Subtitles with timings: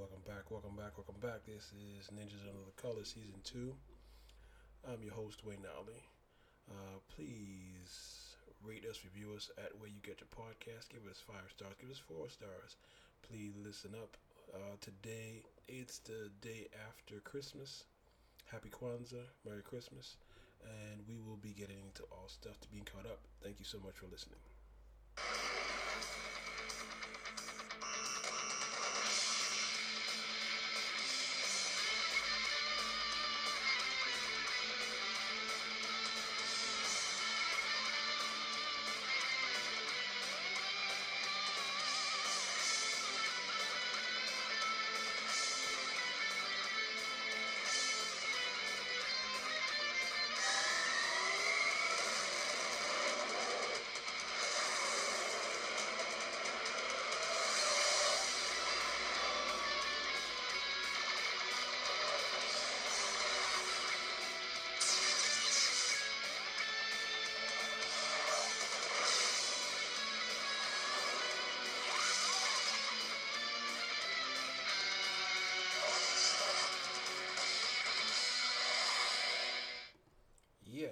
[0.00, 1.44] welcome back, welcome back, welcome back.
[1.44, 3.74] This is Ninjas Under the Color Season 2.
[4.88, 6.00] I'm your host, Wayne Nolly.
[6.70, 8.32] Uh, please
[8.64, 10.88] rate us, review us at where you get your podcast.
[10.88, 12.80] Give us five stars, give us four stars.
[13.28, 14.16] Please listen up.
[14.54, 17.84] Uh, today, it's the day after Christmas.
[18.50, 20.16] Happy Kwanzaa, Merry Christmas.
[20.64, 23.20] And we will be getting into all stuff to being caught up.
[23.44, 24.40] Thank you so much for listening.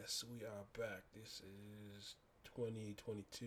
[0.09, 1.03] Yes, we are back.
[1.12, 2.14] This is
[2.56, 3.45] 2022,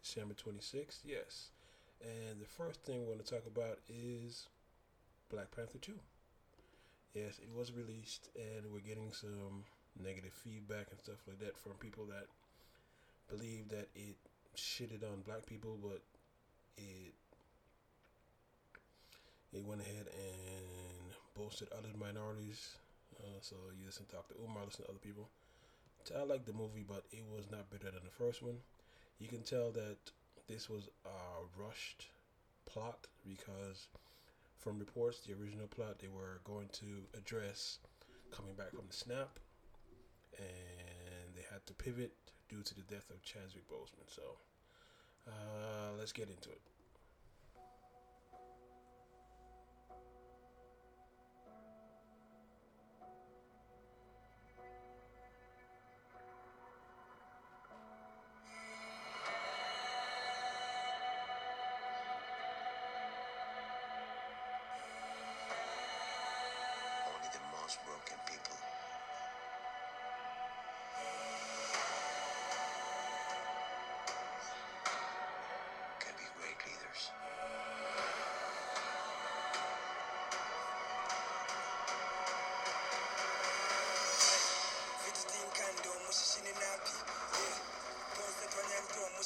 [0.00, 1.00] December 26th.
[1.04, 1.50] Yes.
[2.00, 4.46] And the first thing we're going to talk about is
[5.28, 5.94] Black Panther 2.
[7.14, 9.64] Yes, it was released, and we're getting some
[10.00, 12.28] negative feedback and stuff like that from people that
[13.28, 14.14] believe that it
[14.56, 16.00] shitted on black people, but
[16.76, 17.12] it
[19.52, 22.76] it went ahead and boasted other minorities.
[23.18, 24.36] Uh, so you listen to Dr.
[24.44, 25.28] Umar, listen to other people.
[26.16, 28.58] I like the movie, but it was not better than the first one.
[29.18, 29.98] You can tell that
[30.48, 32.06] this was a rushed
[32.66, 33.88] plot because,
[34.58, 37.78] from reports, the original plot they were going to address
[38.30, 39.38] coming back from the snap,
[40.38, 42.12] and they had to pivot
[42.48, 44.08] due to the death of Chadwick Boseman.
[44.08, 44.22] So,
[45.26, 46.60] uh, let's get into it.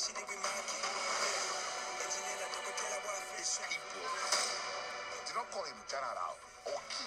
[0.03, 0.11] Do
[5.37, 6.35] not call him general
[6.67, 7.07] or king.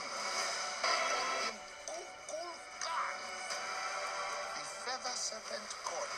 [1.43, 1.55] Him
[5.03, 6.09] the serpent god.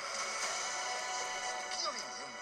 [1.81, 2.33] Killing him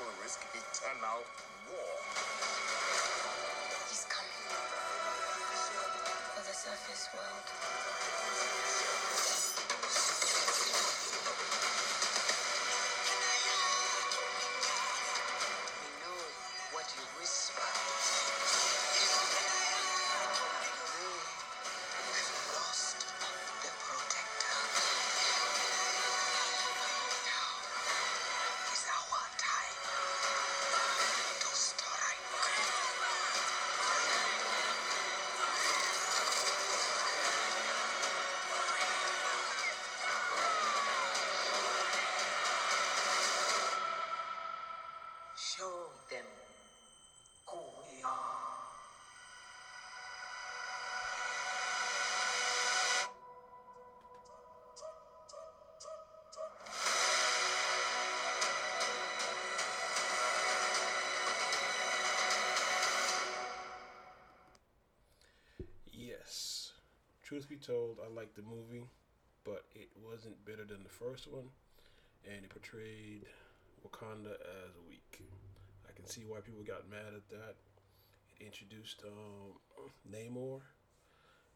[0.00, 1.20] will risk eternal
[1.68, 1.96] war.
[3.90, 4.48] He's coming
[6.32, 8.63] for the surface world.
[67.34, 68.86] Truth be told, I liked the movie,
[69.42, 71.50] but it wasn't better than the first one,
[72.24, 73.26] and it portrayed
[73.82, 75.18] Wakanda as weak.
[75.82, 77.56] I can see why people got mad at that.
[78.38, 79.58] It introduced um,
[80.08, 80.60] Namor,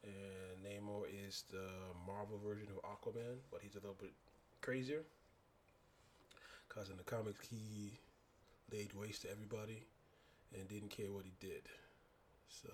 [0.03, 1.71] and Namor is the
[2.05, 4.15] Marvel version of Aquaman, but he's a little bit
[4.61, 5.05] crazier.
[6.69, 8.01] Cause in the comics he
[8.73, 9.87] laid waste to everybody
[10.59, 11.63] and didn't care what he did.
[12.49, 12.69] So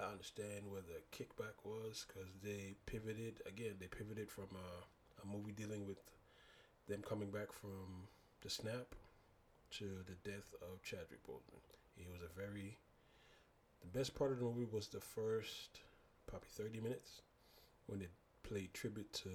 [0.00, 3.74] I understand where the kickback was because they pivoted again.
[3.78, 5.96] They pivoted from a, movie dealing with
[6.86, 8.08] them coming back from
[8.42, 8.94] the snap
[9.70, 11.64] to the death of Chadwick Boseman.
[11.96, 12.76] He was a very
[13.80, 15.80] The best part of the movie was the first
[16.26, 17.22] probably 30 minutes
[17.86, 18.08] when they
[18.42, 19.30] played tribute to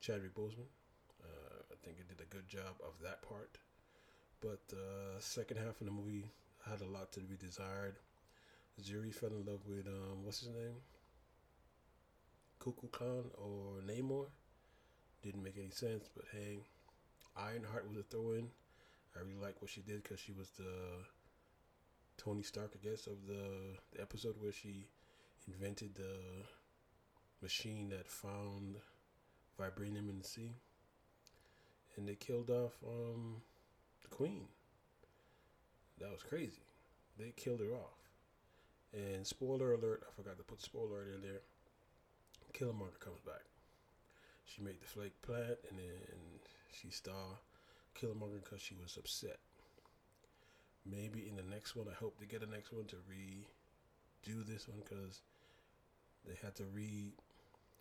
[0.00, 0.66] Chadwick Boseman.
[1.22, 3.58] Uh, I think it did a good job of that part.
[4.40, 6.30] But the second half of the movie
[6.68, 7.96] had a lot to be desired.
[8.80, 10.76] Shuri fell in love with um, what's his name?
[12.60, 14.26] K'uk'ulkan or Namor.
[15.22, 16.58] Didn't make any sense, but hey,
[17.36, 18.48] Ironheart was a throw-in.
[19.14, 21.04] I really like what she did because she was the
[22.16, 24.86] Tony Stark, I guess, of the, the episode where she
[25.46, 26.16] invented the
[27.40, 28.76] machine that found
[29.60, 30.56] vibranium in the sea,
[31.96, 33.42] and they killed off um,
[34.02, 34.46] the queen.
[35.98, 36.62] That was crazy.
[37.18, 38.01] They killed her off.
[38.92, 41.40] And spoiler alert, I forgot to put spoiler alert in there.
[42.52, 43.42] Killmonger comes back.
[44.44, 46.40] She made the flake plant, and then
[46.70, 47.36] she saw
[47.98, 49.38] Killmonger because she was upset.
[50.84, 54.68] Maybe in the next one, I hope to get a next one to redo this
[54.68, 55.20] one because
[56.26, 57.12] they had to re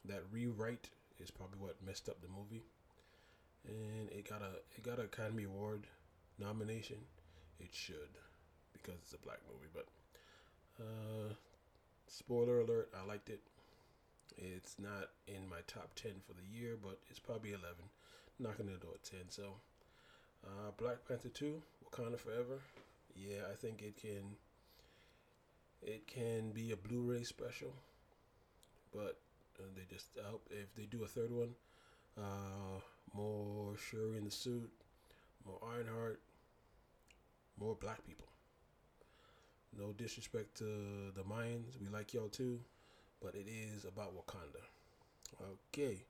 [0.06, 2.64] that rewrite is probably what messed up the movie,
[3.68, 5.88] and it got a it got an Academy Award
[6.40, 6.98] nomination.
[7.60, 8.18] It should
[8.74, 9.86] because it's a black movie, but
[10.82, 11.34] uh,
[12.08, 13.42] spoiler alert, I liked it.
[14.38, 17.66] It's not in my top 10 for the year, but it's probably 11.
[18.40, 19.20] not gonna it at 10.
[19.30, 19.44] So,
[20.46, 22.60] uh, Black Panther 2, Wakanda Forever.
[23.16, 24.38] Yeah, I think it can
[25.82, 27.74] it can be a Blu-ray special,
[28.94, 29.18] but
[29.60, 31.56] uh, they just I hope if they do a third one,
[32.18, 32.80] uh,
[33.14, 34.72] more Shuri in the suit,
[35.46, 36.22] more Ironheart,
[37.60, 38.31] more black people.
[39.78, 42.60] No disrespect to the Mayans, we like y'all too,
[43.22, 44.62] but it is about Wakanda.
[45.74, 46.04] Okay,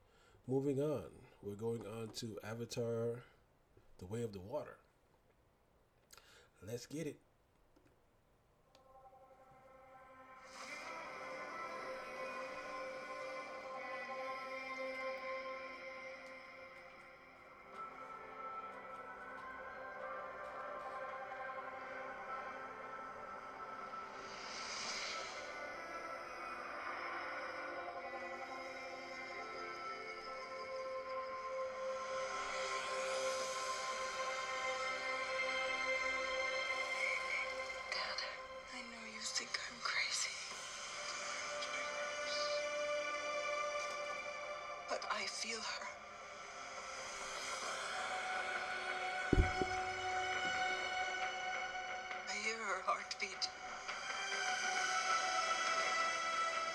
[0.48, 1.04] moving on.
[1.44, 3.20] We're going on to Avatar
[4.00, 4.78] The Way of the Water.
[6.68, 7.18] Let's get it.
[45.22, 45.88] I feel her.
[52.28, 53.48] I hear her heartbeat.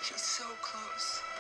[0.01, 1.36] She's so close.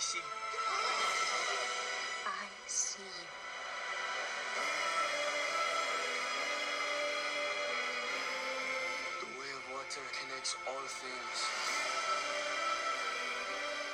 [0.00, 0.24] All they.
[2.24, 3.28] I see you.
[9.20, 11.38] The way of water connects all things.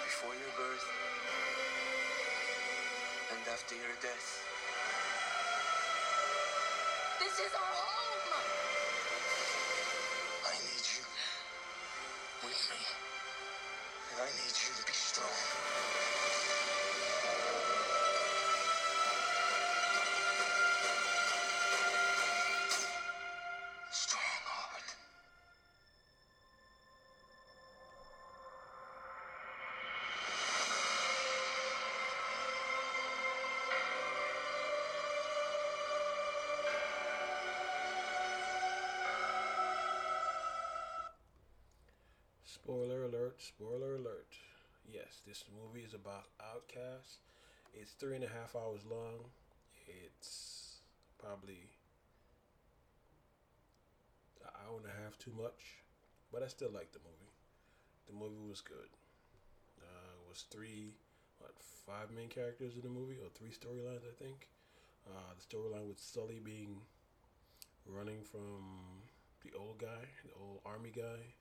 [0.04, 0.86] Before your birth
[3.32, 4.46] and after your death.
[7.18, 7.95] This is our home!
[43.36, 44.34] Alert, spoiler alert.
[44.90, 47.18] Yes, this movie is about Outcast.
[47.74, 49.24] It's three and a half hours long.
[49.86, 50.80] It's
[51.18, 51.68] probably
[54.42, 55.82] an hour and a half too much,
[56.32, 57.32] but I still like the movie.
[58.08, 58.90] The movie was good.
[59.80, 60.94] Uh, it was three,
[61.38, 61.52] what,
[61.86, 64.48] five main characters in the movie, or three storylines, I think.
[65.06, 66.80] Uh, the storyline with Sully being
[67.86, 69.02] running from
[69.44, 71.34] the old guy, the old army guy,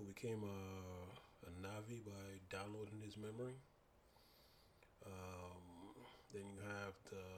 [0.00, 3.60] who became a, a Na'vi by downloading his memory.
[5.04, 5.60] Um,
[6.32, 7.28] then you have the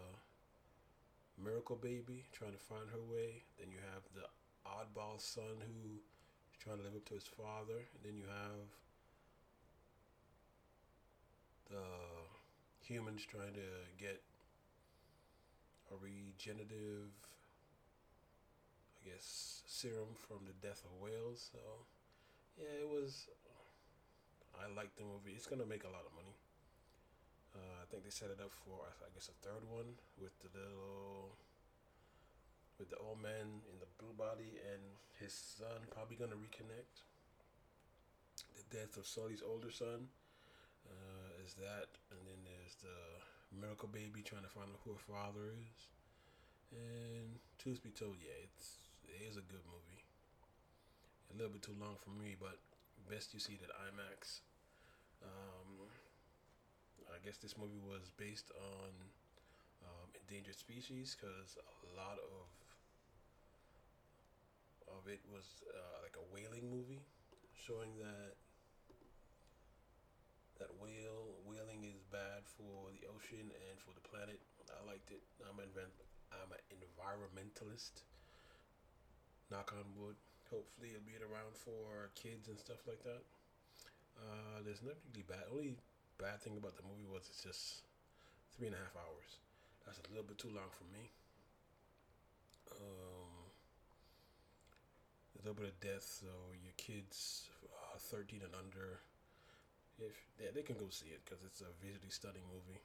[1.43, 3.43] Miracle Baby trying to find her way.
[3.59, 4.31] Then you have the
[4.63, 7.83] oddball son who is trying to live up to his father.
[7.95, 8.71] And then you have
[11.71, 14.23] the humans trying to get
[15.91, 17.11] a regenerative,
[19.03, 21.51] I guess, serum from the death of whales.
[21.53, 21.59] So,
[22.59, 23.29] yeah, it was.
[24.57, 25.35] I like the movie.
[25.35, 26.37] It's gonna make a lot of money.
[27.53, 30.49] Uh, I think they set it up for, I guess, a third one with the
[30.57, 31.37] little,
[32.79, 34.81] with the old man in the blue body and
[35.21, 37.05] his son probably gonna reconnect.
[38.57, 40.09] The death of Sully's older son
[40.89, 42.99] uh, is that, and then there's the
[43.53, 45.79] miracle baby trying to find out who her father is.
[46.73, 50.02] And truth be told, yeah, it's it is a good movie.
[51.33, 52.61] A little bit too long for me, but
[53.09, 54.45] best you see it at IMAX.
[55.25, 55.89] Um,
[57.09, 58.93] I guess this movie was based on
[59.81, 62.53] um, endangered species because a lot of
[64.93, 67.01] of it was uh, like a whaling movie,
[67.57, 68.37] showing that
[70.61, 74.37] that whale whaling is bad for the ocean and for the planet.
[74.69, 75.25] I liked it.
[75.49, 75.73] I'm an
[76.29, 78.05] I'm an environmentalist.
[79.51, 80.17] Knock on wood.
[80.53, 83.25] Hopefully, it'll be around for kids and stuff like that.
[84.21, 85.49] Uh, there's nothing really bad.
[85.49, 85.81] Only
[86.21, 87.89] bad thing about the movie was it's just
[88.53, 89.41] three and a half hours.
[89.89, 91.09] That's a little bit too long for me.
[92.69, 93.49] Um,
[95.35, 96.31] a little bit of death, so
[96.61, 99.01] your kids uh, 13 and under,
[99.99, 102.81] if yeah, they can go see it because it's a visually stunning movie.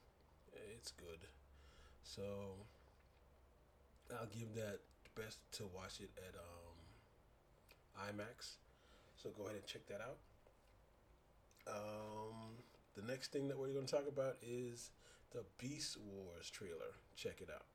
[0.74, 1.22] It's good.
[2.04, 2.24] So
[4.12, 4.80] I'll give that
[5.16, 6.67] best to watch it at um,
[8.10, 8.56] IMAX.
[9.16, 10.18] So go ahead and check that out.
[11.68, 12.64] Um,
[12.96, 14.92] the next thing that we're going to talk about is
[15.32, 16.96] the Beast Wars trailer.
[17.16, 17.66] Check it out.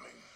[0.00, 0.29] Coming.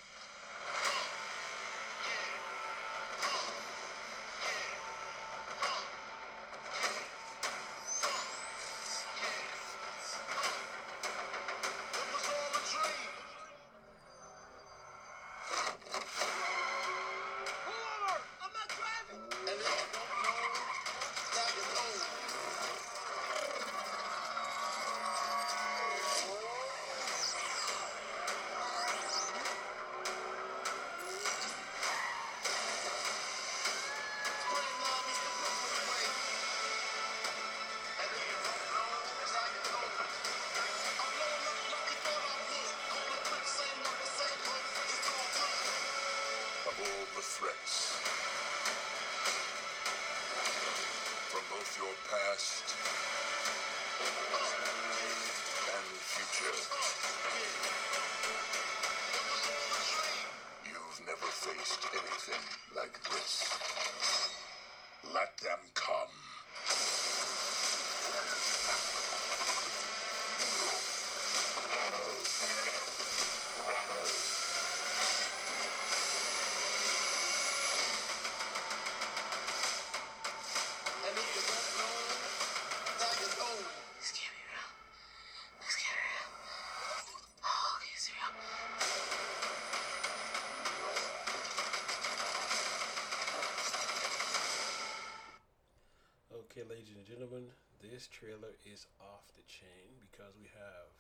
[96.85, 97.49] Ladies and gentlemen,
[97.81, 100.93] this trailer is off the chain because we have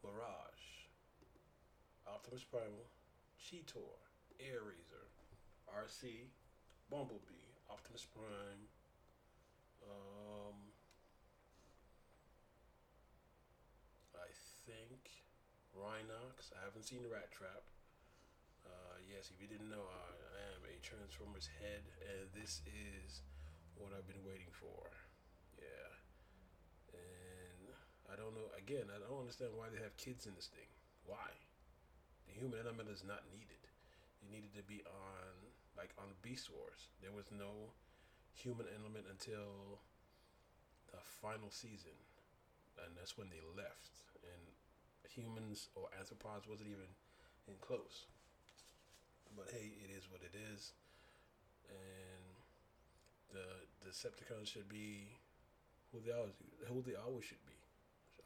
[0.00, 0.88] Mirage,
[2.08, 2.88] Optimus Primal,
[3.36, 4.00] Cheetor,
[4.40, 5.12] Air Razor,
[5.68, 6.32] Arcee,
[6.88, 8.64] Bumblebee, Optimus Prime,
[9.84, 10.56] um,
[14.16, 14.32] I
[14.64, 15.20] think
[15.76, 16.56] Rhinox.
[16.56, 17.60] I haven't seen Rattrap.
[18.64, 23.20] Uh, yes, if you didn't know, I, I am a Transformers head, and this is
[23.78, 24.88] what I've been waiting for.
[25.60, 25.92] Yeah.
[26.96, 27.72] And
[28.08, 28.48] I don't know.
[28.56, 30.68] Again, I don't understand why they have kids in this thing.
[31.04, 31.30] Why?
[32.26, 33.62] The human element is not needed.
[34.24, 35.32] It needed to be on
[35.76, 36.88] like on Beast Wars.
[37.04, 37.76] There was no
[38.32, 39.80] human element until
[40.90, 41.94] the final season,
[42.80, 43.92] and that's when they left.
[44.24, 44.42] And
[45.04, 46.88] humans or anthropods wasn't even
[47.48, 48.08] in close.
[49.36, 50.72] But hey, it is what it is,
[51.68, 52.15] and
[53.32, 53.46] the
[53.86, 55.08] Decepticons should be
[55.92, 56.34] who they always
[56.68, 57.58] who they always should be.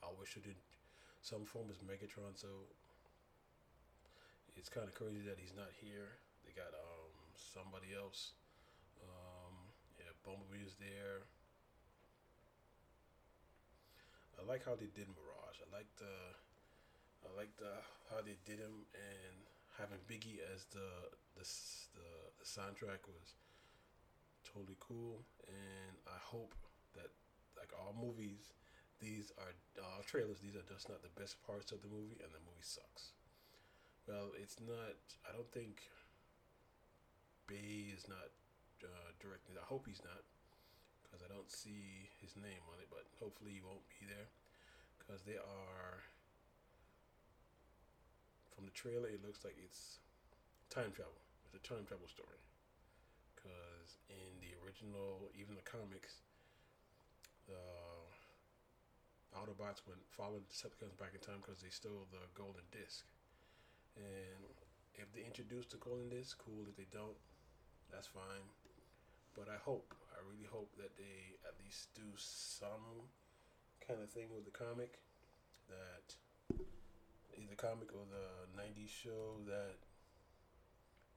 [0.02, 0.57] Always should in
[1.21, 2.33] some form as Megatron.
[2.35, 2.49] So
[4.57, 6.16] it's kind of crazy that he's not here.
[6.45, 8.33] They got um somebody else.
[9.00, 9.54] Um,
[10.00, 11.28] yeah, Bumblebee is there.
[14.40, 15.61] I like how they did Mirage.
[15.61, 16.16] I like the,
[17.25, 19.37] I like the how they did him and
[19.76, 21.45] having Biggie as the the
[21.97, 22.09] the,
[22.40, 23.37] the soundtrack was
[24.50, 25.23] totally cool.
[25.47, 26.54] And I hope
[26.95, 27.11] that
[27.57, 28.50] like all movies,
[29.00, 30.42] these are all trailers.
[30.42, 33.14] These are just not the best parts of the movie, and the movie sucks.
[34.11, 34.99] Well, it's not.
[35.23, 35.87] I don't think
[37.47, 38.35] Bay is not
[38.83, 39.54] uh, directing.
[39.54, 40.26] I hope he's not,
[41.07, 42.90] because I don't see his name on it.
[42.90, 44.28] But hopefully, he won't be there,
[44.99, 46.02] because they are.
[48.50, 50.04] From the trailer, it looks like it's
[50.69, 51.16] time travel.
[51.49, 52.37] It's a time travel story.
[53.33, 53.69] Because
[54.09, 56.23] in the original, even the comics,
[57.47, 57.61] the
[59.35, 63.06] Autobots went followed the Decepticons back in time because they stole the golden disc.
[63.97, 64.42] And
[64.94, 66.66] if they introduce the golden disc, cool.
[66.66, 67.18] If they don't,
[67.90, 68.47] that's fine.
[69.35, 73.06] But I hope, I really hope that they at least do some
[73.87, 74.99] kind of thing with the comic
[75.70, 76.18] that
[77.38, 79.78] either comic or the 90s show that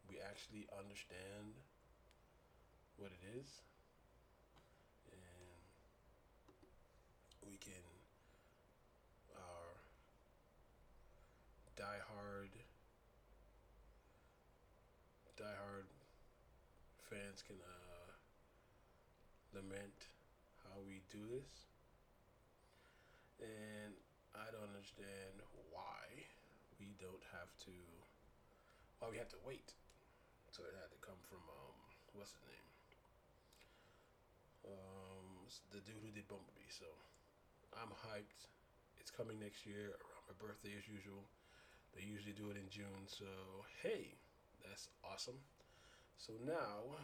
[0.07, 1.57] we actually understand
[2.97, 3.61] what it is.
[5.11, 5.63] And
[7.45, 7.83] we can
[9.35, 9.75] our
[11.75, 12.53] diehard
[15.37, 15.89] diehard
[17.09, 18.09] fans can uh,
[19.53, 20.09] lament
[20.63, 21.69] how we do this.
[23.41, 23.93] And
[24.33, 26.05] I don't understand why
[26.79, 27.75] we don't have to
[28.99, 29.73] why we have to wait.
[30.49, 31.75] So it had to come from um
[32.13, 32.62] what's his name
[34.65, 36.87] um the dude who did Bumblebee so
[37.75, 38.47] I'm hyped.
[38.99, 41.25] It's coming next year around my birthday as usual.
[41.93, 43.27] They usually do it in June so
[43.83, 44.15] hey
[44.63, 45.39] that's awesome.
[46.17, 46.95] So now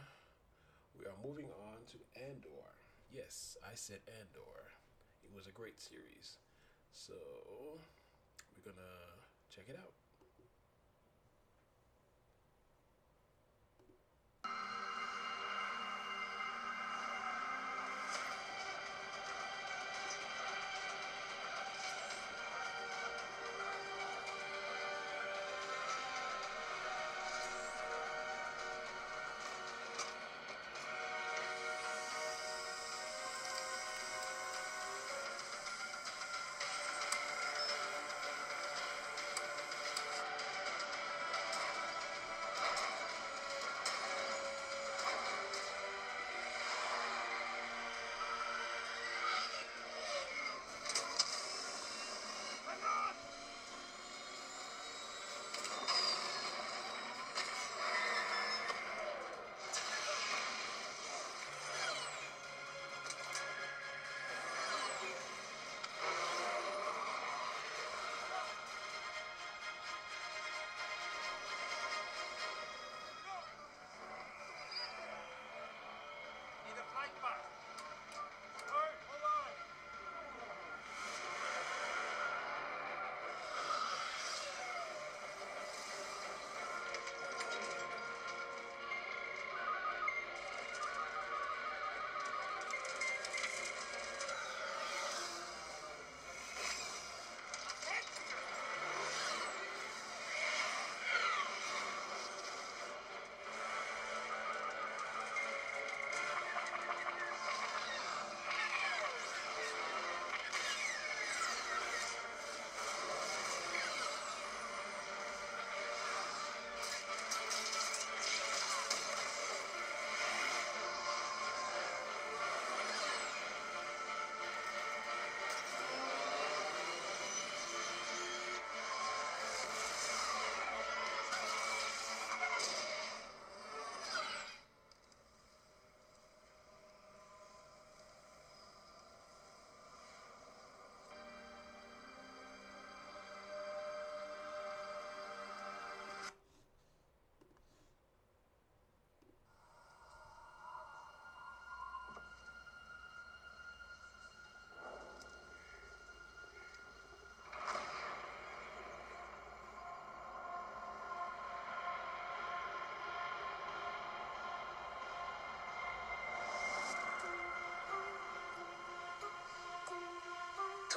[0.96, 2.72] we are moving on to Andor.
[3.12, 4.64] Yes I said Andor.
[5.24, 6.40] It was a great series.
[6.94, 7.14] So
[8.56, 9.20] we're gonna
[9.52, 9.99] check it out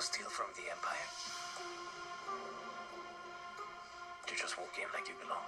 [0.03, 1.07] steal from the Empire?
[4.27, 5.47] You just walk in like you belong?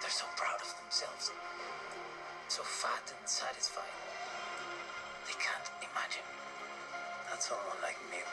[0.00, 1.36] They're so proud of themselves.
[2.48, 3.92] So fat and satisfied.
[5.28, 6.24] They can't imagine
[7.28, 8.24] that someone like me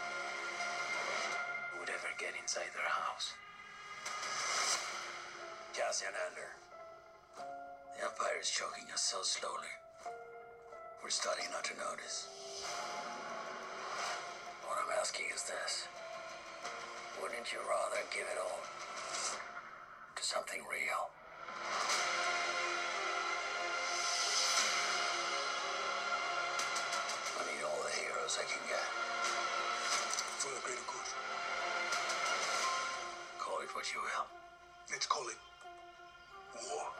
[1.75, 3.35] would ever get inside their house.
[5.75, 6.55] Cassian Andor.
[7.99, 9.73] The Empire is choking us so slowly.
[11.03, 12.46] We're starting not to notice.
[15.07, 15.87] Asking is this.
[17.21, 18.59] Wouldn't you rather give it all
[20.17, 21.01] to something real?
[27.39, 28.83] I need all the heroes I can get.
[30.43, 31.07] For the greater good.
[33.39, 34.27] Call it what you will.
[34.91, 35.39] Let's call it
[36.67, 36.96] war.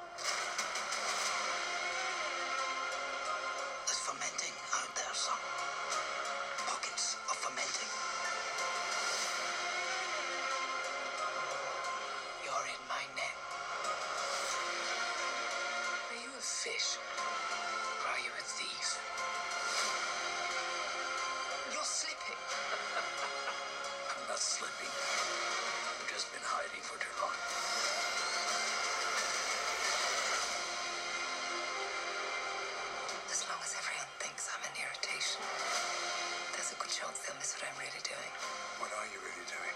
[36.97, 38.33] There's a good chance they'll miss what I'm really doing.
[38.81, 39.75] What are you really doing?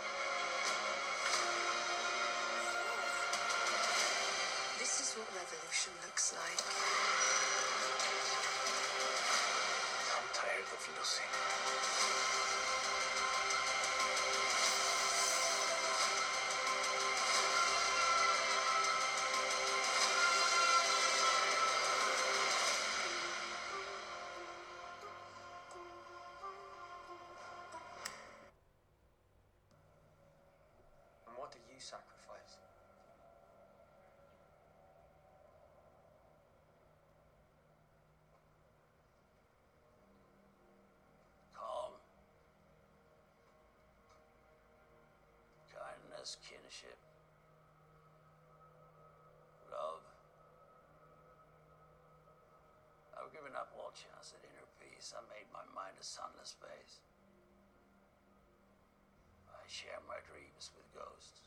[4.79, 6.61] This is what revolution looks like.
[10.17, 12.80] I'm tired of losing.
[31.81, 32.61] Sacrifice?
[41.57, 41.97] Calm.
[45.73, 47.01] Kindness, kinship.
[49.73, 50.05] Love.
[53.17, 55.17] I've given up all chance at inner peace.
[55.17, 57.01] I made my mind a sunless space.
[59.49, 61.40] I share my dreams with ghosts.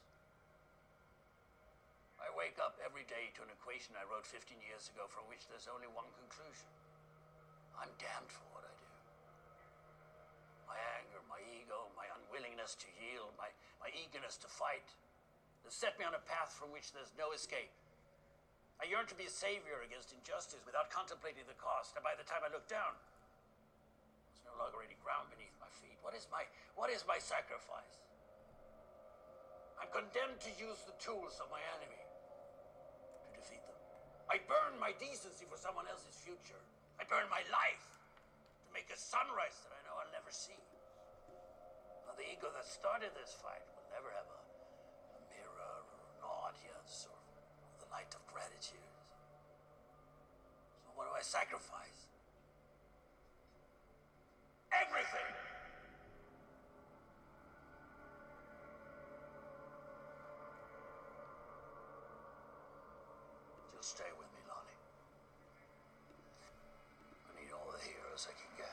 [2.45, 5.65] Wake up every day to an equation I wrote 15 years ago from which there's
[5.65, 6.69] only one conclusion.
[7.73, 8.91] I'm damned for what I do.
[10.69, 13.49] My anger, my ego, my unwillingness to yield, my,
[13.81, 14.85] my eagerness to fight,
[15.65, 17.73] has set me on a path from which there's no escape.
[18.77, 22.29] I yearn to be a savior against injustice without contemplating the cost, and by the
[22.29, 22.93] time I look down,
[24.29, 25.97] there's no longer any ground beneath my feet.
[26.05, 26.45] What is my
[26.77, 28.05] what is my sacrifice?
[29.81, 32.04] I'm condemned to use the tools of my enemy.
[34.29, 36.61] I burn my decency for someone else's future.
[36.97, 37.87] I burn my life
[38.65, 40.57] to make a sunrise that I know I'll never see.
[42.07, 44.43] Now, the ego that started this fight will never have a,
[45.17, 47.19] a mirror or an audience or
[47.81, 48.93] the light of gratitude.
[50.85, 52.09] So, what do I sacrifice?
[54.73, 55.24] Everything!
[63.85, 64.73] Stay with me, Lonni.
[67.29, 68.73] I need all the heroes I can get.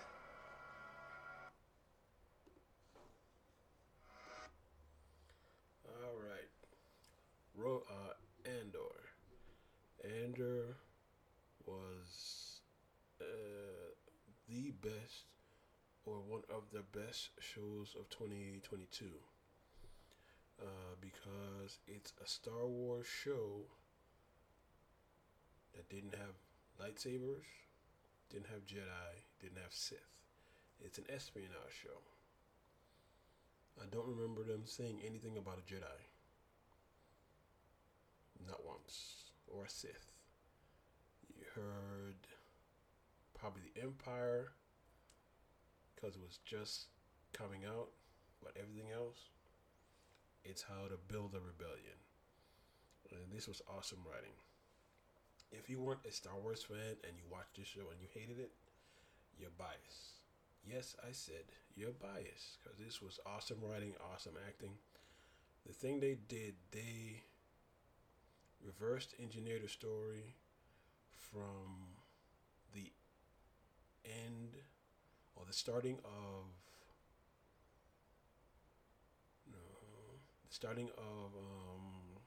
[5.86, 6.48] All right.
[7.54, 8.14] Ro- uh,
[8.50, 9.12] Andor.
[10.02, 10.78] Andor
[11.66, 12.62] was
[13.20, 13.92] uh,
[14.48, 15.26] the best
[16.06, 19.08] or one of the best shows of 2022
[20.62, 20.66] uh,
[21.02, 23.66] because it's a Star Wars show
[25.76, 26.36] that didn't have
[26.80, 27.46] lightsabers,
[28.30, 30.00] didn't have Jedi, didn't have Sith.
[30.84, 32.02] It's an espionage show.
[33.82, 36.02] I don't remember them saying anything about a Jedi.
[38.48, 39.32] Not once.
[39.48, 40.12] Or a Sith.
[41.38, 42.28] You heard
[43.38, 44.54] probably the Empire
[45.94, 46.88] because it was just
[47.34, 47.90] coming out,
[48.42, 49.30] but everything else,
[50.44, 52.00] it's how to build a rebellion.
[53.12, 54.34] And this was awesome writing.
[55.52, 58.40] If you weren't a Star Wars fan and you watched this show and you hated
[58.40, 58.52] it,
[59.40, 60.22] you're biased.
[60.66, 64.74] Yes, I said you're biased because this was awesome writing, awesome acting.
[65.68, 67.24] The thing they did, they
[68.64, 70.36] reversed engineered the story
[71.12, 71.96] from
[72.74, 72.92] the
[74.06, 74.56] end
[75.36, 76.46] or the starting of
[79.52, 79.60] no
[80.48, 82.22] the starting of um,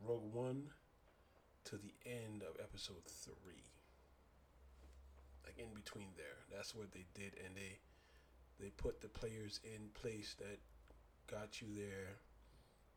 [0.00, 0.70] Rogue One
[1.68, 3.68] to the end of Episode Three.
[5.44, 7.76] Like in between there, that's what they did, and they
[8.58, 10.58] they put the players in place that
[11.30, 12.16] got you there,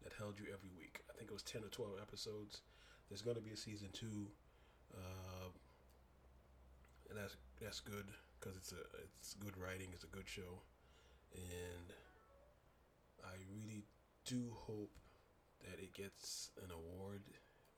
[0.03, 1.03] that held you every week.
[1.09, 2.61] I think it was ten or twelve episodes.
[3.09, 4.31] There's going to be a season two,
[4.95, 5.51] uh,
[7.09, 8.07] and that's that's good
[8.39, 8.83] because it's a
[9.19, 9.89] it's good writing.
[9.91, 10.63] It's a good show,
[11.35, 11.91] and
[13.19, 13.83] I really
[14.23, 14.95] do hope
[15.67, 17.21] that it gets an award,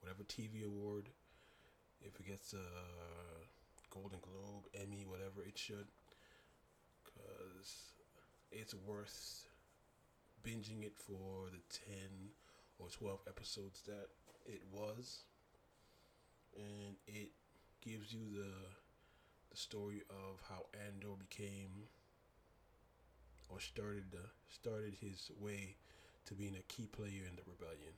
[0.04, 1.10] whatever TV award.
[2.02, 2.68] If it gets a
[3.90, 5.88] Golden Globe, Emmy, whatever, it should,
[7.06, 7.94] because
[8.52, 9.48] it's worth
[10.46, 12.32] binging it for the ten
[12.78, 14.08] or twelve episodes that
[14.46, 15.24] it was,
[16.58, 17.32] and it
[17.82, 18.52] gives you the
[19.52, 21.88] the story of how Andor became
[23.50, 25.76] or started the, started his way
[26.26, 27.94] to being a key player in the rebellion.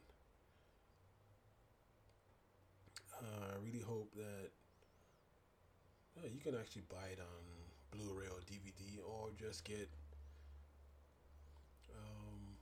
[3.25, 4.51] Uh, I really hope that
[6.17, 7.43] uh, you can actually buy it on
[7.91, 9.89] Blu-ray or DVD, or just get
[11.91, 12.57] um,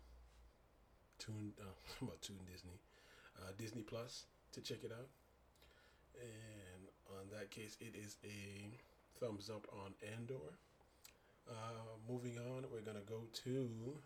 [1.20, 2.80] Tune uh, about Tune Disney,
[3.42, 5.10] uh, Disney Plus to check it out.
[6.16, 6.88] And
[7.20, 8.78] on that case, it is a
[9.20, 10.58] thumbs up on Andor.
[11.50, 13.98] Uh, moving on, we're gonna go to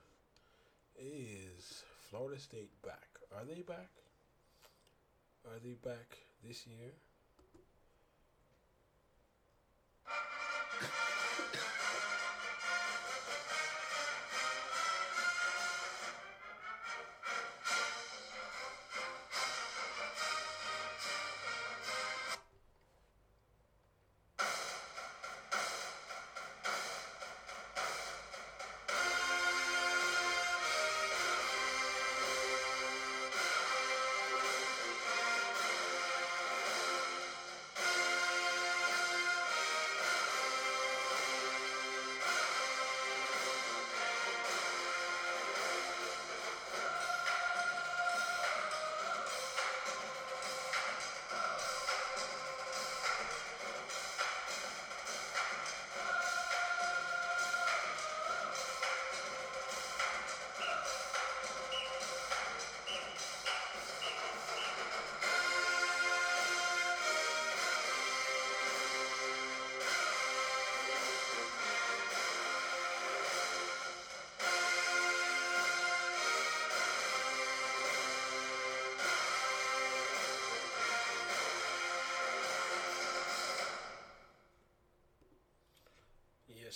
[0.99, 3.07] is Florida State back?
[3.37, 3.89] Are they back?
[5.45, 6.93] Are they back this year?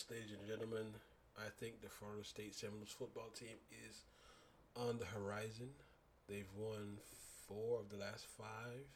[0.01, 0.87] Yes, ladies and gentlemen,
[1.37, 3.53] I think the Florida State Seminoles football team
[3.85, 4.05] is
[4.73, 5.69] on the horizon.
[6.27, 6.97] They've won
[7.45, 8.87] four of the last five,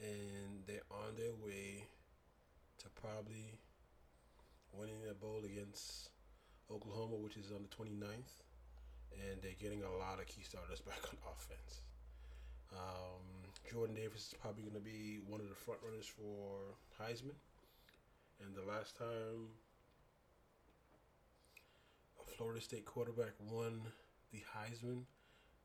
[0.00, 1.84] and they're on their way
[2.78, 3.58] to probably
[4.72, 6.08] winning a bowl against
[6.72, 8.40] Oklahoma, which is on the 29th.
[9.12, 11.82] And they're getting a lot of key starters back on offense.
[12.72, 13.20] Um,
[13.68, 17.36] Jordan Travis is probably going to be one of the front runners for Heisman.
[18.40, 19.52] And the last time
[22.36, 23.80] Florida State quarterback won
[24.32, 25.02] the Heisman,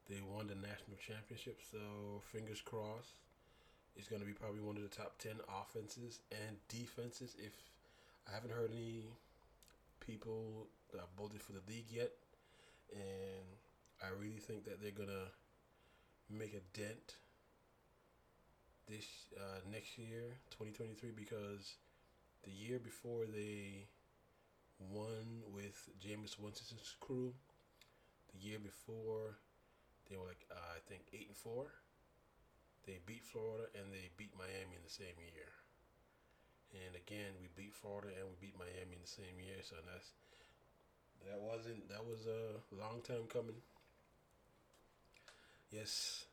[0.10, 1.60] they won the national championship.
[1.72, 3.16] So fingers crossed,
[3.96, 7.36] it's going to be probably one of the top ten offenses and defenses.
[7.38, 7.54] If
[8.30, 9.06] I haven't heard any
[10.00, 12.12] people that voted for the league yet,
[12.94, 13.46] and
[14.04, 15.32] I really think that they're gonna
[16.30, 17.16] make a dent
[18.88, 19.06] this
[19.38, 21.76] uh, next year, 2023, because
[22.44, 23.88] the year before they
[24.80, 27.34] won with Jameis Winston's crew,
[28.34, 29.38] the year before
[30.10, 31.72] they were like uh, I think eight and four.
[32.86, 35.50] They beat Florida and they beat Miami in the same year.
[36.86, 39.58] And again, we beat Florida and we beat Miami in the same year.
[39.66, 40.14] So that's
[41.26, 43.58] that wasn't that was a long time coming.
[45.72, 46.26] Yes,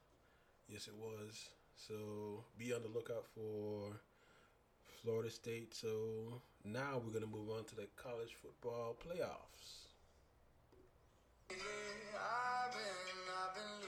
[0.68, 1.48] yes, it was.
[1.76, 3.96] So be on the lookout for
[5.02, 5.74] Florida State.
[5.74, 9.88] So now we're gonna move on to the college football playoffs.
[11.50, 11.56] I've
[12.72, 13.82] been, I've been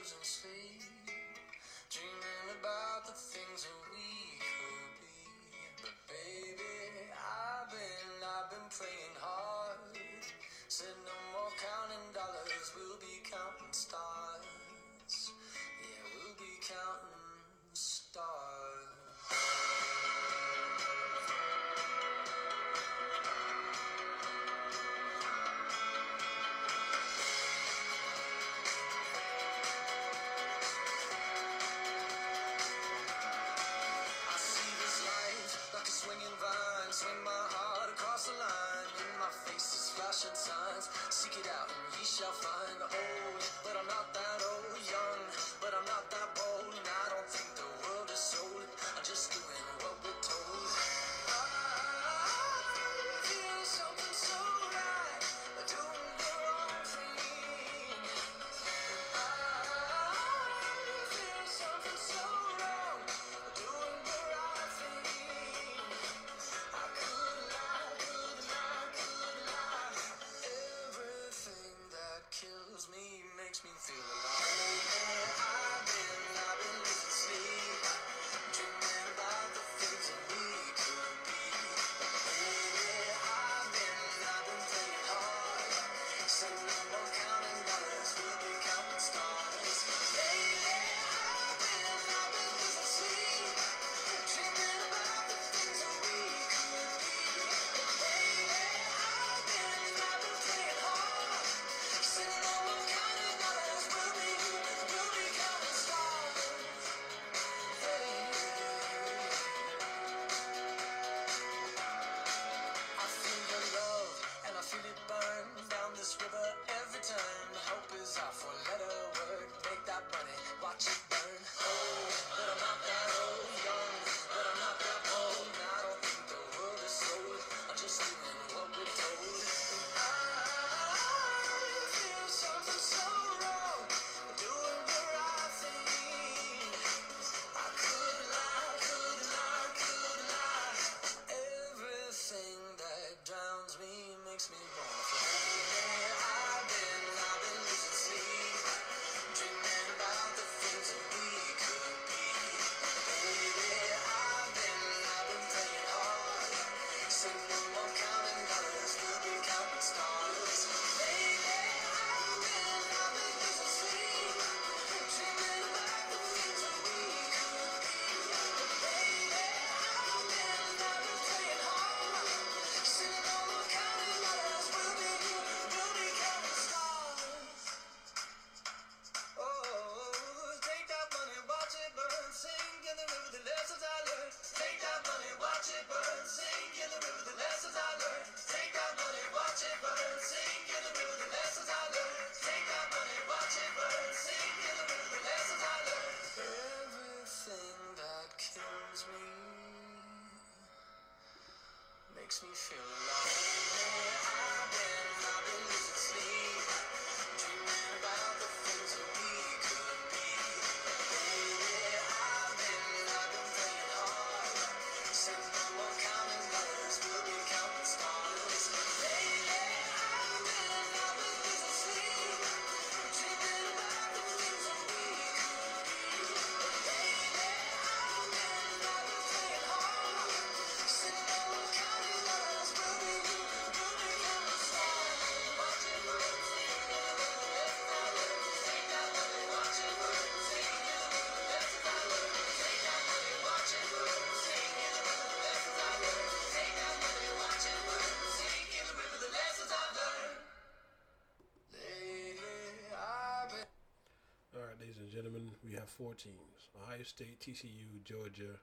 [255.97, 258.59] four teams Ohio State, TCU, Georgia,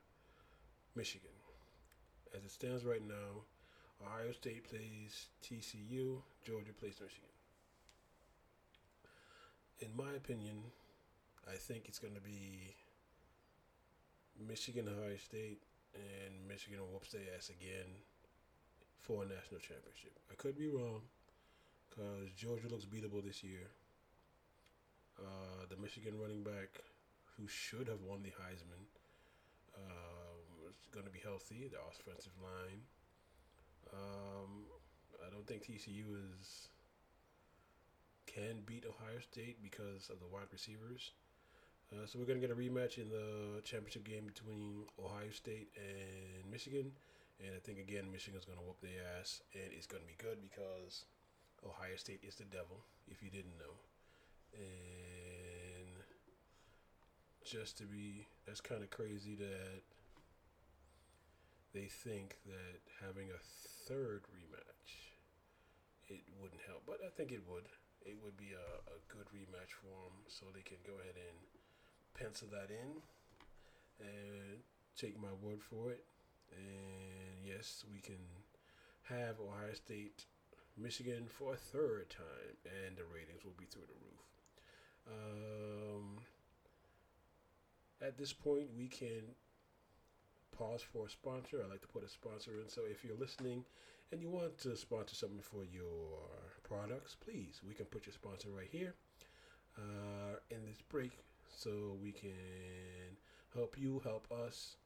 [0.95, 1.30] Michigan.
[2.37, 3.45] As it stands right now,
[4.05, 7.28] Ohio State plays TCU, Georgia plays Michigan.
[9.80, 10.57] In my opinion,
[11.51, 12.74] I think it's going to be
[14.39, 15.62] Michigan, Ohio State,
[15.95, 17.89] and Michigan will whoops their ass again
[19.01, 20.12] for a national championship.
[20.30, 21.03] I could be wrong
[21.91, 23.68] because Georgia looks beatable this year.
[25.18, 26.80] Uh, the Michigan running back
[27.37, 28.85] who should have won the Heisman,
[29.76, 30.33] uh,
[30.93, 31.68] going to be healthy.
[31.72, 32.85] The offensive line.
[33.93, 34.68] Um,
[35.26, 36.68] I don't think TCU is
[38.26, 41.12] can beat Ohio State because of the wide receivers.
[41.93, 45.68] Uh, so we're going to get a rematch in the championship game between Ohio State
[45.76, 46.93] and Michigan.
[47.45, 50.16] And I think again, Michigan's going to whoop their ass, and it's going to be
[50.16, 51.05] good because
[51.66, 52.80] Ohio State is the devil.
[53.11, 53.74] If you didn't know,
[54.55, 55.02] and
[57.45, 59.82] just to be that's kind of crazy that
[61.74, 63.40] they think that having a
[63.88, 65.12] third rematch
[66.09, 67.64] it wouldn't help but i think it would.
[68.05, 71.38] It would be a, a good rematch for them so they can go ahead and
[72.18, 72.99] pencil that in
[74.03, 74.59] and
[74.97, 76.05] take my word for it.
[76.51, 78.18] And yes we can
[79.09, 80.24] have ohio state
[80.76, 84.22] michigan for a third time and the ratings will be through the roof.
[85.07, 86.18] Um,
[88.05, 89.23] at this point, we can
[90.57, 91.63] pause for a sponsor.
[91.65, 92.69] I like to put a sponsor in.
[92.69, 93.65] So if you're listening
[94.11, 96.19] and you want to sponsor something for your
[96.63, 98.95] products, please, we can put your sponsor right here
[99.79, 101.13] uh, in this break
[101.49, 103.17] so we can
[103.55, 104.77] help you, help us.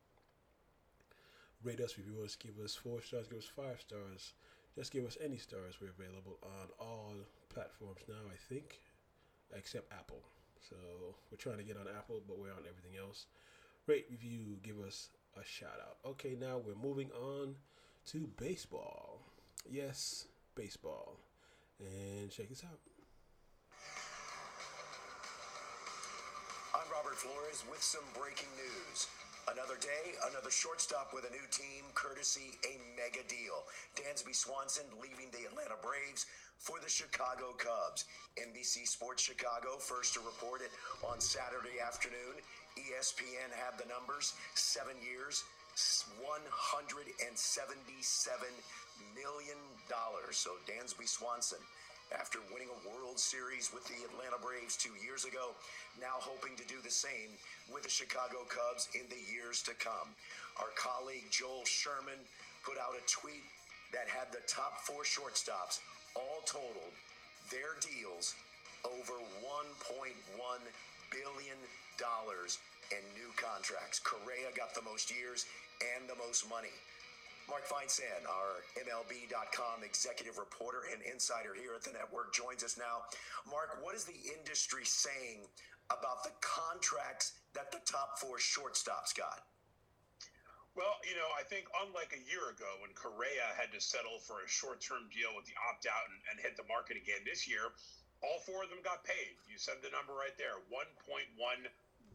[1.65, 4.35] Rate us, review us, give us four stars, give us five stars.
[4.77, 5.77] Just give us any stars.
[5.81, 7.15] We're available on all
[7.49, 8.81] platforms now, I think,
[9.55, 10.23] except Apple.
[10.69, 10.77] So
[11.31, 13.27] we're trying to get on Apple, but we're on everything else.
[13.87, 15.11] Rate, review, give us
[15.41, 15.99] a shout out.
[16.05, 17.55] Okay, now we're moving on
[18.07, 19.21] to baseball.
[19.71, 21.19] Yes, baseball.
[21.79, 22.81] And check this out.
[26.75, 29.07] I'm Robert Flores with some breaking news.
[29.47, 33.63] Another day, another shortstop with a new team, courtesy a mega deal.
[33.95, 36.27] Dansby Swanson leaving the Atlanta Braves
[36.59, 38.05] for the Chicago Cubs.
[38.37, 40.71] NBC Sports Chicago first to report it
[41.07, 42.41] on Saturday afternoon.
[42.77, 45.45] ESPN had the numbers seven years,
[45.77, 47.25] $177
[49.15, 49.59] million.
[50.33, 51.59] So Dansby Swanson
[52.15, 55.51] after winning a World Series with the Atlanta Braves two years ago,
[55.99, 57.35] now hoping to do the same
[57.67, 60.15] with the Chicago Cubs in the years to come.
[60.63, 62.23] Our colleague Joel Sherman
[62.63, 63.43] put out a tweet
[63.91, 65.83] that had the top four shortstops,
[66.17, 66.97] all totaled,
[67.53, 68.35] their deals
[68.85, 70.17] over $1.1
[71.13, 71.59] billion
[72.93, 73.99] in new contracts.
[74.01, 75.47] Correa got the most years
[75.83, 76.75] and the most money.
[77.49, 83.07] Mark Feinsand, our MLB.com executive reporter and insider here at the network, joins us now.
[83.47, 85.47] Mark, what is the industry saying
[85.91, 89.47] about the contracts that the top four shortstops got?
[90.77, 94.45] Well, you know, I think unlike a year ago when Correa had to settle for
[94.45, 97.49] a short term deal with the opt out and, and, hit the market again this
[97.49, 97.73] year,
[98.21, 99.41] all four of them got paid.
[99.49, 101.33] You said the number right there $1.1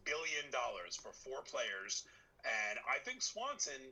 [0.06, 0.46] billion
[0.94, 2.06] for four players.
[2.46, 3.82] And I think Swanson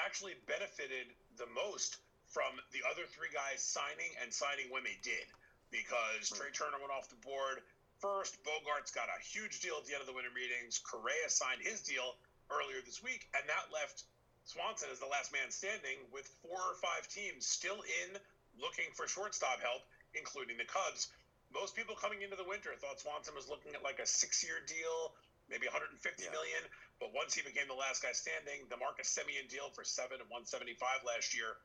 [0.00, 5.28] actually benefited the most from the other three guys signing and signing when they did
[5.68, 6.56] because Trey hmm.
[6.56, 7.60] Turner went off the board
[8.00, 8.40] first.
[8.48, 10.80] Bogaerts got a huge deal at the end of the winter meetings.
[10.80, 12.16] Correa signed his deal
[12.50, 14.04] earlier this week, and that left
[14.46, 18.14] Swanson as the last man standing with four or five teams still in
[18.56, 19.82] looking for shortstop help,
[20.14, 21.10] including the Cubs.
[21.50, 24.62] Most people coming into the winter thought Swanson was looking at like a six year
[24.66, 25.14] deal,
[25.50, 26.30] maybe 150 yeah.
[26.30, 26.62] million.
[27.02, 30.30] But once he became the last guy standing, the Marcus Semien deal for seven and
[30.30, 31.60] 175 last year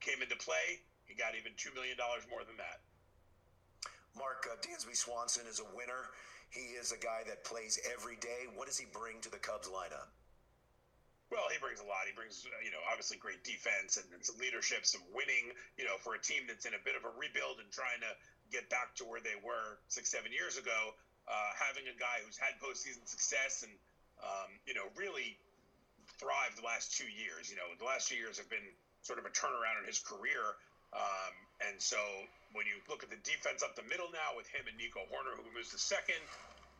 [0.00, 0.84] came into play.
[1.08, 1.96] He got even $2 million
[2.28, 2.84] more than that.
[4.16, 6.12] Mark, uh, Dansby Swanson is a winner.
[6.50, 8.48] He is a guy that plays every day.
[8.54, 10.12] What does he bring to the Cubs lineup?
[11.28, 12.08] Well, he brings a lot.
[12.08, 15.84] He brings, uh, you know, obviously great defense and, and, some leadership, some winning, you
[15.84, 18.12] know, for a team that's in a bit of a rebuild and trying to
[18.48, 20.96] get back to where they were six, seven years ago.
[21.28, 23.72] Uh, having a guy who's had postseason success and
[24.22, 25.38] um, you know, really
[26.18, 27.50] thrived the last two years.
[27.50, 28.64] You know, the last two years have been
[29.02, 30.58] sort of a turnaround in his career.
[30.90, 31.34] Um,
[31.68, 32.00] and so
[32.56, 35.36] when you look at the defense up the middle now with him and Nico Hoerner,
[35.36, 36.20] who moves to second,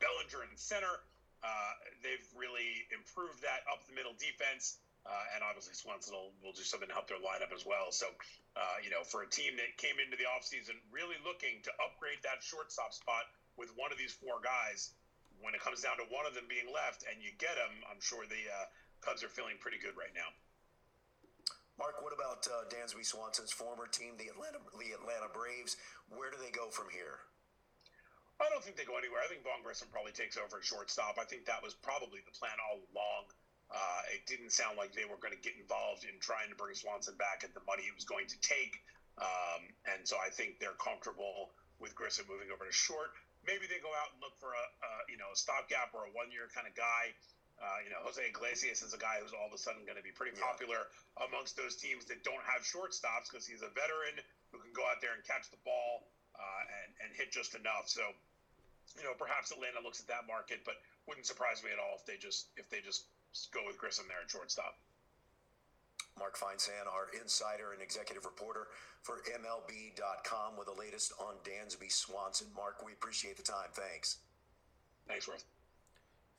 [0.00, 1.02] Bellinger in center,
[1.42, 1.72] uh,
[2.02, 4.82] they've really improved that up the middle defense.
[5.08, 7.88] Uh, and obviously Swanson will, will do something to help their lineup as well.
[7.88, 8.12] So,
[8.58, 12.20] uh, you know, for a team that came into the offseason really looking to upgrade
[12.28, 13.24] that shortstop spot
[13.56, 14.92] with one of these four guys,
[15.40, 18.02] when it comes down to one of them being left and you get them, I'm
[18.02, 18.66] sure the uh,
[19.00, 20.28] Cubs are feeling pretty good right now.
[21.78, 25.78] Mark, what about uh, Dansby Swanson's former team, the Atlanta, the Atlanta Braves?
[26.10, 27.22] Where do they go from here?
[28.38, 29.18] I don't think they go anywhere.
[29.18, 31.18] I think Vaughn Grissom probably takes over at shortstop.
[31.18, 33.34] I think that was probably the plan all along.
[33.68, 36.72] Uh, it didn't sound like they were going to get involved in trying to bring
[36.72, 38.80] Swanson back at the money he was going to take.
[39.18, 43.12] Um, and so I think they're comfortable with Grissom moving over to short
[43.48, 46.12] maybe they go out and look for a, a you know a stopgap or a
[46.12, 47.16] one year kind of guy.
[47.58, 50.06] Uh, you know, Jose Iglesias is a guy who's all of a sudden going to
[50.06, 51.26] be pretty popular yeah.
[51.26, 54.14] amongst those teams that don't have shortstops because he's a veteran
[54.54, 56.06] who can go out there and catch the ball
[56.38, 57.90] uh, and and hit just enough.
[57.90, 58.02] So,
[58.96, 62.06] you know, perhaps Atlanta looks at that market, but wouldn't surprise me at all if
[62.06, 63.10] they just if they just
[63.52, 64.78] go with Grissom there at shortstop.
[66.18, 68.66] Mark Feinsand, our insider and executive reporter
[69.02, 72.48] for MLB.com with the latest on Dansby Swanson.
[72.56, 73.70] Mark, we appreciate the time.
[73.72, 74.18] Thanks.
[75.06, 75.44] Thanks, Worth.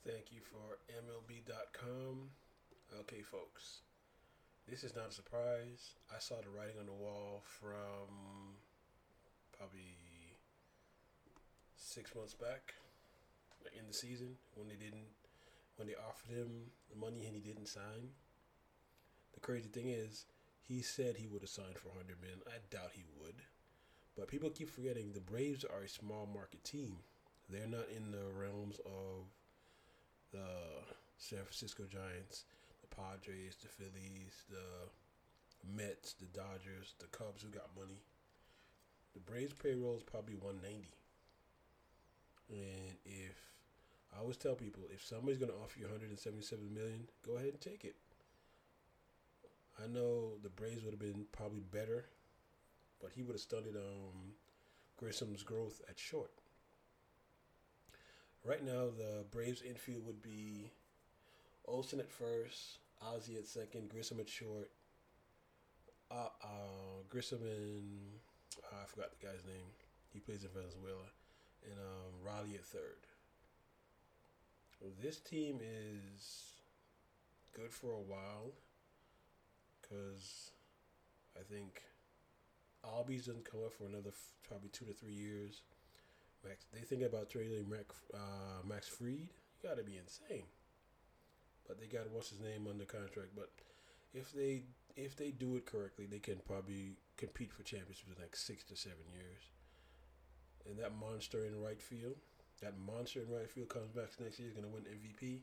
[0.06, 2.30] Thank you for MLB.com.
[3.00, 3.82] Okay, folks.
[4.68, 5.95] This is not a surprise.
[6.14, 8.59] I saw the writing on the wall from
[9.60, 9.99] probably
[11.76, 12.76] six months back
[13.78, 15.12] in the season when they didn't
[15.76, 18.16] when they offered him the money and he didn't sign.
[19.34, 20.26] The crazy thing is,
[20.62, 22.39] he said he would have signed for 100 million.
[22.47, 23.36] I doubt he would.
[24.18, 26.97] But people keep forgetting the Braves are a small market team.
[27.49, 29.32] They're not in the realms of
[30.32, 30.84] the
[31.18, 32.43] San Francisco Giants,
[32.82, 34.91] the Padres, the Phillies, the
[35.64, 38.01] Mets, the Dodgers, the Cubs who got money.
[39.14, 40.88] The Braves payroll is probably 190.
[42.49, 43.38] And if
[44.16, 47.62] I always tell people if somebody's going to offer you 177 million, go ahead and
[47.62, 47.95] take it.
[49.82, 52.05] I know the Braves would have been probably better,
[53.01, 54.34] but he would have stunted um,
[54.97, 56.32] Grissom's growth at short.
[58.43, 60.72] Right now, the Braves infield would be
[61.66, 64.72] Olson at first, Ozzie at second, Grissom at short,
[66.12, 68.20] uh, uh, Grissom and
[68.58, 69.70] uh, I forgot the guy's name.
[70.14, 71.10] He plays in Venezuela,
[71.64, 73.06] and um, Riley at third.
[75.02, 76.54] This team is
[77.56, 78.54] good for a while
[79.82, 80.52] because
[81.38, 81.82] I think
[82.86, 85.62] Albies doesn't come up for another f- probably two to three years.
[86.47, 89.28] Max, they think about trading Max, uh, Max Fried.
[89.62, 90.45] You got to be insane.
[91.68, 93.32] But they got what's his name under contract.
[93.36, 93.52] But
[94.14, 94.64] if they
[94.95, 98.76] if they do it correctly, they can probably compete for championships the next six to
[98.76, 99.52] seven years.
[100.66, 102.16] And that monster in right field,
[102.62, 104.48] that monster in right field comes back next year.
[104.48, 105.42] He's gonna win MVP.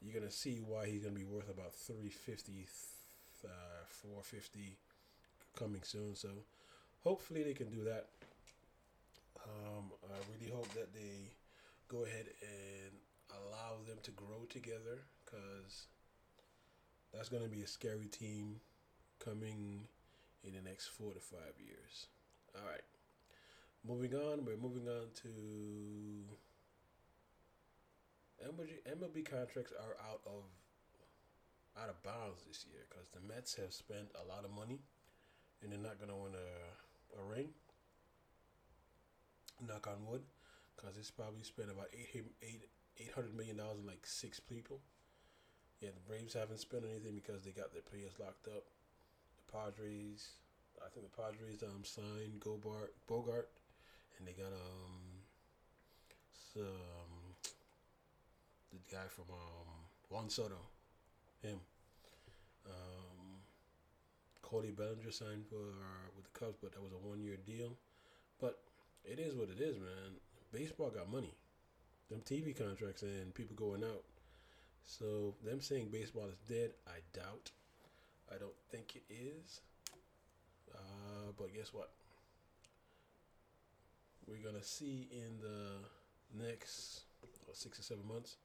[0.00, 2.66] You're gonna see why he's gonna be worth about 350,
[3.44, 4.76] uh, 450
[5.54, 6.14] coming soon.
[6.14, 6.28] So
[7.04, 8.08] hopefully they can do that.
[9.44, 11.30] Um, I really hope that they
[11.88, 12.92] go ahead and
[13.30, 15.86] allow them to grow together because
[17.12, 18.60] that's going to be a scary team
[19.24, 19.86] coming
[20.46, 22.06] in the next four to five years.
[22.54, 22.84] All right.
[23.86, 25.30] Moving on, we're moving on to
[28.42, 30.44] MLB, MLB contracts are out of
[31.80, 34.80] out of bounds this year because the Mets have spent a lot of money
[35.62, 37.48] and they're not going to win a, a ring.
[39.60, 40.22] Knock on wood,
[40.76, 42.68] because it's probably spent about eight, eight,
[43.16, 44.80] $800 million in like six people.
[45.80, 48.64] Yeah, the Braves haven't spent anything because they got their players locked up.
[49.50, 50.28] Padres,
[50.84, 53.48] I think the Padres um signed Gobart, Bogart,
[54.18, 55.22] and they got um
[56.52, 57.52] some
[58.72, 60.58] the guy from um Juan Soto,
[61.42, 61.58] him.
[62.66, 63.40] Um,
[64.42, 67.76] Cody Bellinger signed for uh, with the Cubs, but that was a one year deal.
[68.40, 68.58] But
[69.04, 70.18] it is what it is, man.
[70.52, 71.34] Baseball got money.
[72.10, 74.04] Them TV contracts and people going out.
[74.84, 77.50] So them saying baseball is dead, I doubt.
[78.34, 79.60] I don't think it is.
[80.74, 81.90] Uh, but guess what?
[84.26, 87.02] We're gonna see in the next
[87.52, 88.36] six or seven months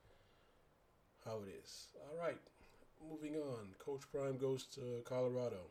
[1.26, 1.88] how it is.
[2.10, 2.38] All right,
[3.10, 3.70] moving on.
[3.80, 5.62] Coach Prime goes to Colorado,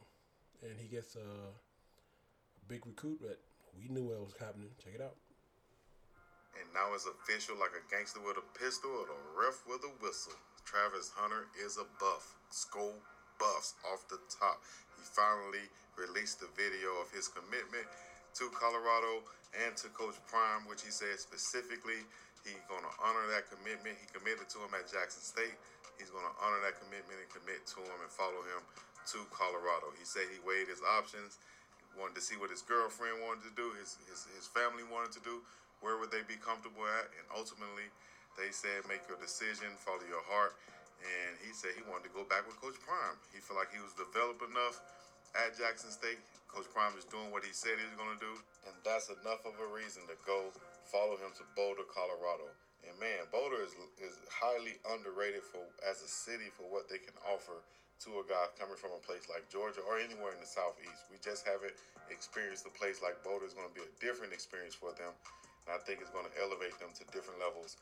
[0.63, 3.39] and he gets a, a big recruit that
[3.79, 4.71] we knew what was happening.
[4.83, 5.17] Check it out.
[6.59, 9.93] And now it's official like a gangster with a pistol or a ref with a
[10.03, 10.35] whistle.
[10.65, 12.35] Travis Hunter is a buff.
[12.51, 12.95] Skull
[13.41, 14.61] buffs off the top.
[14.95, 15.65] He finally
[15.97, 17.89] released the video of his commitment
[18.37, 19.25] to Colorado
[19.67, 22.05] and to Coach Prime, which he said specifically
[22.47, 23.99] he's going to honor that commitment.
[23.99, 25.57] He committed to him at Jackson State.
[25.99, 28.63] He's going to honor that commitment and commit to him and follow him
[29.17, 29.91] to Colorado.
[29.97, 31.41] He said he weighed his options,
[31.99, 35.23] wanted to see what his girlfriend wanted to do, his, his, his family wanted to
[35.27, 35.43] do,
[35.83, 37.89] where would they be comfortable at, and ultimately
[38.39, 40.55] they said make your decision, follow your heart.
[41.01, 43.17] And he said he wanted to go back with Coach Prime.
[43.33, 44.81] He felt like he was developed enough
[45.33, 46.21] at Jackson State.
[46.51, 48.35] Coach Prime is doing what he said he was going to do,
[48.67, 50.51] and that's enough of a reason to go
[50.91, 52.51] follow him to Boulder, Colorado.
[52.83, 57.15] And man, Boulder is is highly underrated for as a city for what they can
[57.29, 57.63] offer
[58.03, 61.13] to a guy coming from a place like Georgia or anywhere in the southeast.
[61.13, 61.77] We just haven't
[62.09, 63.45] experienced a place like Boulder.
[63.45, 65.13] is going to be a different experience for them.
[65.71, 67.79] And I think it's going to elevate them to different levels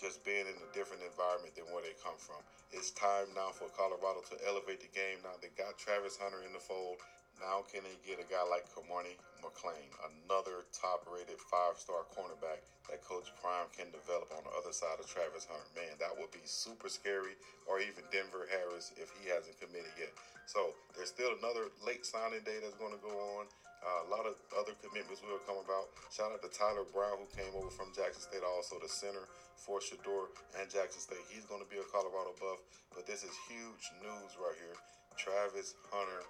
[0.00, 2.40] just being in a different environment than where they come from.
[2.72, 5.20] It's time now for Colorado to elevate the game.
[5.20, 6.96] Now they got Travis Hunter in the fold.
[7.40, 9.92] Now can they get a guy like Cormani McClain,
[10.24, 15.44] another top-rated five-star cornerback that Coach Prime can develop on the other side of Travis
[15.44, 15.68] Hunter?
[15.76, 17.36] Man, that would be super scary.
[17.66, 20.14] Or even Denver Harris if he hasn't committed yet.
[20.46, 23.50] So there's still another late signing day that's going to go on.
[23.82, 25.90] Uh, a lot of other commitments will come about.
[26.14, 29.26] Shout out to Tyler Brown, who came over from Jackson State, also the center
[29.58, 31.22] for Shedeur and Jackson State.
[31.26, 32.62] He's going to be a Colorado buff,
[32.94, 34.78] but this is huge news right here.
[35.18, 36.22] Travis Hunter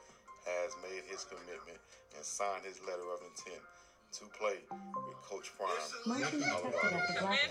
[0.46, 1.78] has made his commitment
[2.14, 3.62] and signed his letter of intent
[4.14, 5.74] to play with Coach Prime
[6.06, 6.40] in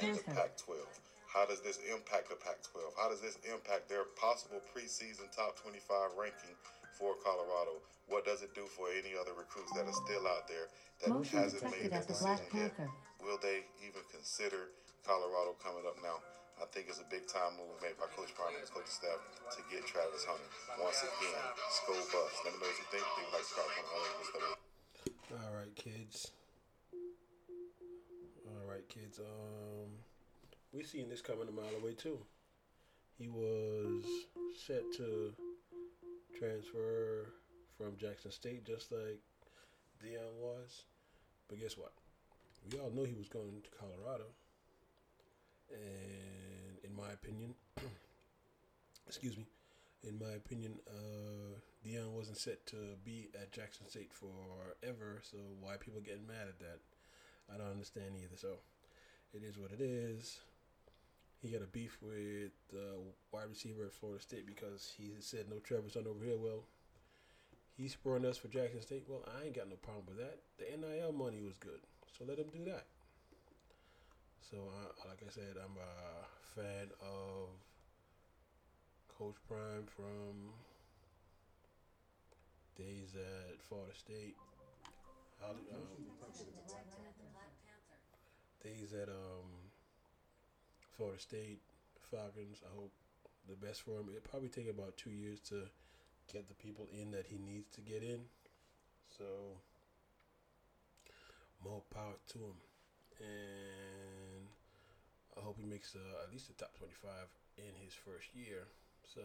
[0.02, 0.80] in the Pac-12.
[1.28, 2.96] How does this impact the Pac-12?
[2.96, 6.56] How does this impact their possible preseason top 25 ranking
[6.96, 7.84] for Colorado?
[8.08, 10.72] What does it do for any other recruits that are still out there
[11.04, 12.72] that Motion hasn't made at that the decision yet?
[13.20, 14.72] Will they even consider
[15.04, 16.24] Colorado coming up now?
[16.62, 19.20] I think it's a big time move made by Coach Prime and his coaching staff
[19.52, 20.48] to get Travis Hunter.
[20.80, 21.46] Once again,
[21.84, 22.34] school Bus.
[22.48, 23.04] Let me know what you think.
[23.04, 24.56] Leave like, good stuff.
[25.36, 26.32] All right, kids.
[28.48, 29.20] All right, kids.
[29.20, 29.92] Um,
[30.72, 32.20] we seen this coming a mile away too.
[33.18, 34.04] He was
[34.56, 35.34] set to
[36.38, 37.34] transfer
[37.78, 39.20] from Jackson State, just like
[40.04, 40.84] Deion was.
[41.48, 41.92] But guess what?
[42.72, 44.26] We all knew he was going to Colorado.
[45.72, 46.35] And
[46.96, 47.54] in my opinion,
[49.08, 49.46] excuse me,
[50.08, 55.22] in my opinion, uh, Deion wasn't set to be at Jackson State forever.
[55.24, 56.80] So why people getting mad at that?
[57.54, 58.38] I don't understand either.
[58.38, 58.60] So
[59.34, 60.40] it is what it is.
[61.42, 62.98] He got a beef with the
[63.32, 66.38] wide receiver at Florida State because he said no Trevor's Son over here.
[66.38, 66.64] Well,
[67.78, 69.06] he's spurring us for Jackson State.
[69.08, 70.40] Well, I ain't got no problem with that.
[70.58, 71.82] The NIL money was good,
[72.18, 72.86] so let him do that.
[74.50, 76.26] So, uh, like I said, I'm a
[76.56, 77.50] fan of
[79.18, 80.54] Coach Prime from
[82.78, 84.36] days at Florida State.
[85.44, 85.58] Um,
[88.64, 89.52] days at um,
[90.96, 91.60] Florida State
[92.10, 92.64] Falcons.
[92.66, 92.92] I hope
[93.50, 94.08] the best for him.
[94.16, 95.64] It probably take about two years to
[96.32, 98.22] get the people in that he needs to get in.
[99.18, 99.26] So
[101.64, 102.58] more power to him,
[103.20, 104.25] and
[105.38, 107.28] I hope he makes uh, at least the top twenty-five
[107.58, 108.68] in his first year.
[109.04, 109.22] So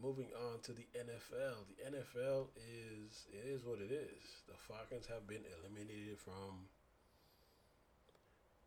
[0.00, 1.68] moving on to the NFL.
[1.68, 4.42] The NFL is it is what it is.
[4.48, 6.68] The Falcons have been eliminated from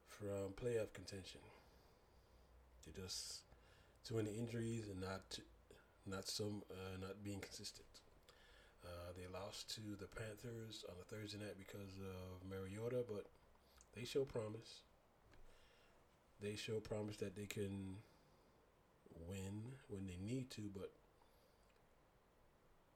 [0.07, 1.41] from playoff contention.
[2.85, 3.41] They just
[4.05, 5.39] too many injuries and not
[6.05, 7.87] not some uh, not being consistent.
[8.83, 13.27] Uh, they lost to the Panthers on a Thursday night because of Mariota, but
[13.95, 14.83] they show promise.
[16.41, 17.97] They show promise that they can
[19.27, 20.91] win when they need to, but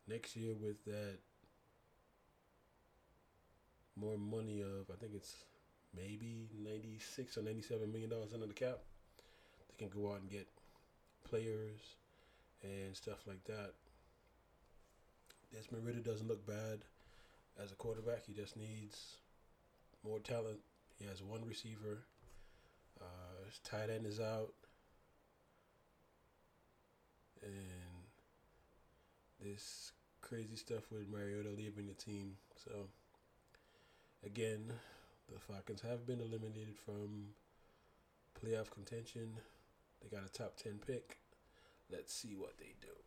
[0.08, 1.20] next year with that
[3.96, 5.36] more money of I think it's
[5.96, 8.80] maybe ninety six or ninety seven million dollars under the cap,
[9.70, 10.48] they can go out and get
[11.28, 11.80] players
[12.64, 13.74] and stuff like that.
[15.54, 16.80] Desmond Ridder doesn't look bad
[17.62, 18.26] as a quarterback.
[18.26, 19.18] He just needs
[20.04, 20.60] more talent.
[21.00, 22.04] He has one receiver.
[23.48, 24.52] His tight end is out,
[27.42, 27.54] and
[29.42, 32.34] this crazy stuff with Mariota leaving the team.
[32.58, 32.90] So
[34.26, 34.74] again,
[35.32, 37.28] the Falcons have been eliminated from
[38.44, 39.40] playoff contention.
[40.02, 41.20] They got a top 10 pick.
[41.90, 43.07] Let's see what they do.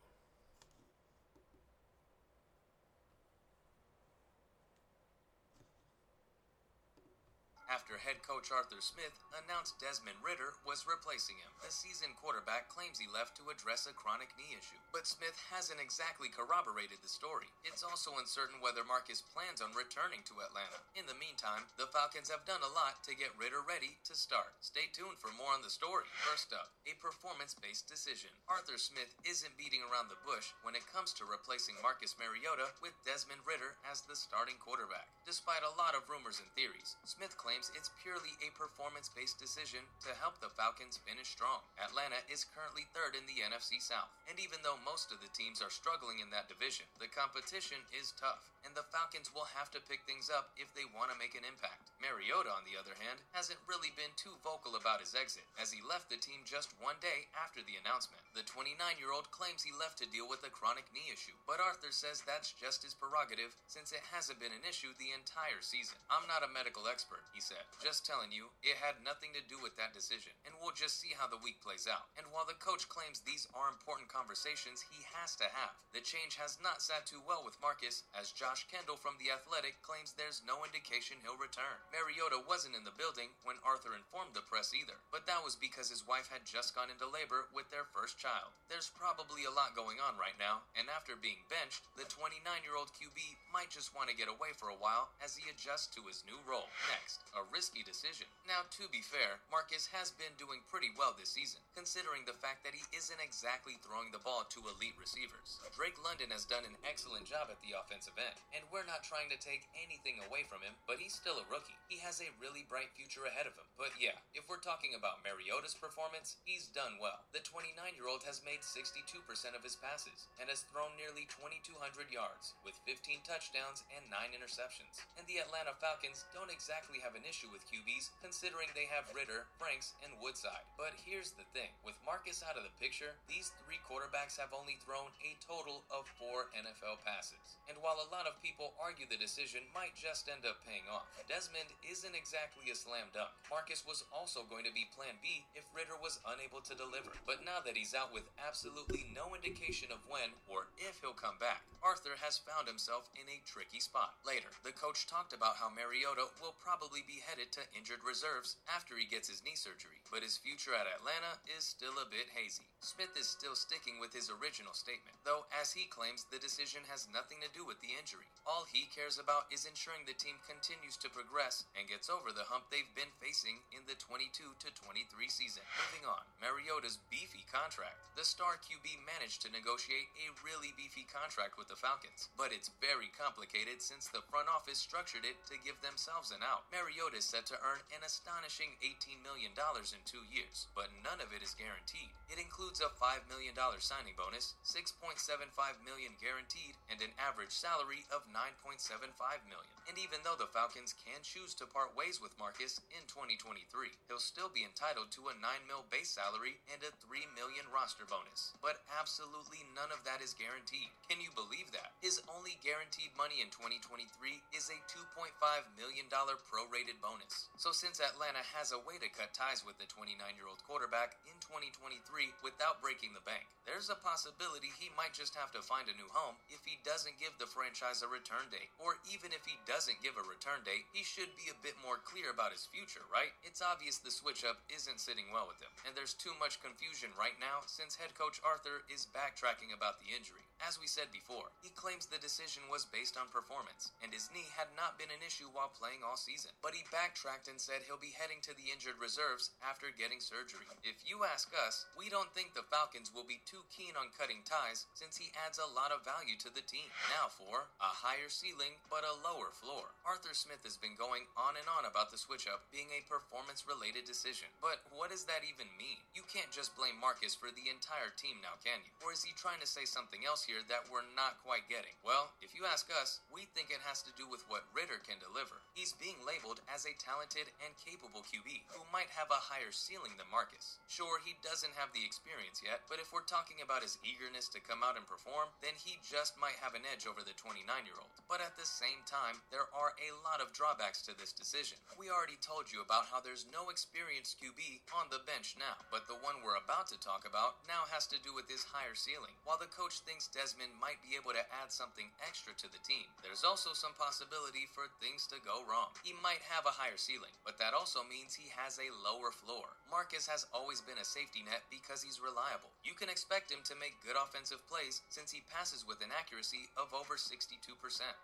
[7.70, 12.98] After head coach Arthur Smith announced Desmond Ridder was replacing him, the seasoned quarterback claims
[12.98, 14.82] he left to address a chronic knee issue.
[14.90, 17.46] But Smith hasn't exactly corroborated the story.
[17.62, 20.82] It's also uncertain whether Marcus plans on returning to Atlanta.
[20.98, 24.50] In the meantime, the Falcons have done a lot to get Ridder ready to start.
[24.58, 26.10] Stay tuned for more on the story.
[26.26, 28.34] First up, a performance based decision.
[28.50, 32.98] Arthur Smith isn't beating around the bush when it comes to replacing Marcus Mariota with
[33.06, 35.06] Desmond Ridder as the starting quarterback.
[35.22, 39.84] Despite a lot of rumors and theories, Smith claims it's purely a performance based decision
[40.00, 41.60] to help the Falcons finish strong.
[41.76, 45.60] Atlanta is currently third in the NFC South, and even though most of the teams
[45.60, 49.84] are struggling in that division, the competition is tough, and the Falcons will have to
[49.84, 51.92] pick things up if they want to make an impact.
[52.00, 55.82] Mariota, on the other hand, hasn't really been too vocal about his exit, as he
[55.82, 58.22] left the team just one day after the announcement.
[58.32, 61.58] The 29 year old claims he left to deal with a chronic knee issue, but
[61.58, 65.98] Arthur says that's just his prerogative since it hasn't been an issue the entire season.
[66.06, 67.49] I'm not a medical expert, he said.
[67.82, 71.16] Just telling you, it had nothing to do with that decision, and we'll just see
[71.16, 72.06] how the week plays out.
[72.14, 76.36] And while the coach claims these are important conversations he has to have, the change
[76.36, 80.44] has not sat too well with Marcus, as Josh Kendall from The Athletic claims there's
[80.46, 81.80] no indication he'll return.
[81.90, 85.90] Mariota wasn't in the building when Arthur informed the press either, but that was because
[85.90, 88.54] his wife had just gone into labor with their first child.
[88.70, 92.76] There's probably a lot going on right now, and after being benched, the 29 year
[92.78, 93.18] old QB
[93.50, 96.38] might just want to get away for a while as he adjusts to his new
[96.46, 96.68] role.
[96.86, 98.28] Next, a risky decision.
[98.44, 102.60] Now, to be fair, Marcus has been doing pretty well this season, considering the fact
[102.68, 105.56] that he isn't exactly throwing the ball to elite receivers.
[105.72, 109.32] Drake London has done an excellent job at the offensive end, and we're not trying
[109.32, 111.80] to take anything away from him, but he's still a rookie.
[111.88, 113.64] He has a really bright future ahead of him.
[113.80, 117.24] But yeah, if we're talking about Mariota's performance, he's done well.
[117.32, 119.16] The 29 year old has made 62%
[119.56, 125.00] of his passes and has thrown nearly 2,200 yards, with 15 touchdowns and 9 interceptions.
[125.16, 129.46] And the Atlanta Falcons don't exactly have an issue with QBs, considering they have Ridder,
[129.54, 130.66] Franks, and Woodside.
[130.74, 134.82] But here's the thing with Marcus out of the picture, these three quarterbacks have only
[134.82, 137.62] thrown a total of four NFL passes.
[137.70, 141.06] And while a lot of people argue the decision might just end up paying off,
[141.30, 143.30] Desmond isn't exactly a slam dunk.
[143.46, 147.14] Marcus was also going to be plan B if Ridder was unable to deliver.
[147.30, 151.38] But now that he's out with absolutely no indication of when or if he'll come
[151.38, 154.20] back, Arthur has found himself in a tricky spot.
[154.20, 159.00] Later, the coach talked about how Mariota will probably be headed to injured reserves after
[159.00, 162.68] he gets his knee surgery, but his future at Atlanta is still a bit hazy.
[162.84, 167.08] Smith is still sticking with his original statement, though, as he claims, the decision has
[167.08, 168.28] nothing to do with the injury.
[168.44, 172.44] All he cares about is ensuring the team continues to progress and gets over the
[172.52, 174.28] hump they've been facing in the 22
[174.60, 175.64] to 23 season.
[175.88, 178.04] Moving on, Mariota's beefy contract.
[178.20, 182.74] The star QB managed to negotiate a really beefy contract with the Falcons, but it's
[182.82, 186.66] very complicated since the front office structured it to give themselves an out.
[186.74, 191.30] Mariota is set to earn an astonishing $18 million in two years, but none of
[191.30, 192.10] it is guaranteed.
[192.26, 198.26] It includes a $5 million signing bonus, 6.75 million guaranteed, and an average salary of
[198.26, 199.14] 9.75
[199.46, 199.74] million.
[199.90, 203.66] And even though the Falcons can choose to part ways with Marcus in 2023,
[204.06, 208.06] he'll still be entitled to a 9 mil base salary and a 3 million roster
[208.06, 208.54] bonus.
[208.62, 210.94] But absolutely none of that is guaranteed.
[211.10, 211.92] Can you believe that?
[212.00, 214.08] His only guaranteed money in 2023
[214.56, 215.36] is a 2.5
[215.76, 217.52] million dollar prorated bonus.
[217.60, 222.00] So since Atlanta has a way to cut ties with the 29-year-old quarterback in 2023
[222.40, 226.08] without breaking the bank, there's a possibility he might just have to find a new
[226.16, 228.72] home if he doesn't give the franchise a return date.
[228.80, 232.00] Or even if he doesn't give a return date, he should be a bit more
[232.00, 233.36] clear about his future, right?
[233.44, 237.12] It's obvious the switch up isn't sitting well with him, and there's too much confusion
[237.18, 240.46] right now since head coach Arthur is backtracking about the injury.
[240.62, 244.48] As we said before, he claims the decision was based on performance, and his knee
[244.54, 246.54] had not been an issue while playing all season.
[246.62, 250.64] But he backtracked and said he'll be heading to the injured reserves after getting surgery.
[250.86, 254.46] If you ask us, we don't think the Falcons will be too keen on cutting
[254.46, 256.86] ties since he adds a lot of value to the team.
[257.10, 259.92] Now for a higher ceiling but a lower floor.
[260.06, 263.66] Arthur Smith has been going on and on about the switch up being a performance
[263.66, 264.48] related decision.
[264.62, 265.98] But what does that even mean?
[266.14, 268.92] You can't just blame Marcus for the entire team now, can you?
[269.02, 271.96] Or is he trying to say something else here that we're not quite getting?
[272.04, 275.18] Well, if you ask us, we think it has to do with what Ridder can
[275.18, 275.64] deliver.
[275.72, 280.14] He's being labeled as a talented and capable QB who might have a higher ceiling
[280.20, 280.78] than Marcus.
[280.86, 284.60] Sure, he doesn't have the experience yet, but if we're talking about his eagerness to
[284.60, 287.96] come out and perform, then he just might have an edge over the 29 year
[287.96, 288.12] old.
[288.28, 291.80] But at the same time, there are a lot of drawbacks to this decision.
[291.96, 296.04] We already told you about how there's no experienced QB on the bench now, but
[296.06, 299.34] the one we're about to talk about now has to do with his higher ceiling.
[299.48, 303.06] While the coach thinks Desmond might be able to add something extra to the team,
[303.22, 305.94] there's also some possibility for things to go wrong.
[306.02, 309.78] He might have a higher ceiling, but that also means he has a lower floor.
[309.90, 312.70] Marcus has always been a safety net because he's reliable.
[312.86, 316.70] You can expect him to make good offensive plays since he passes with an accuracy
[316.78, 317.50] of over 62%.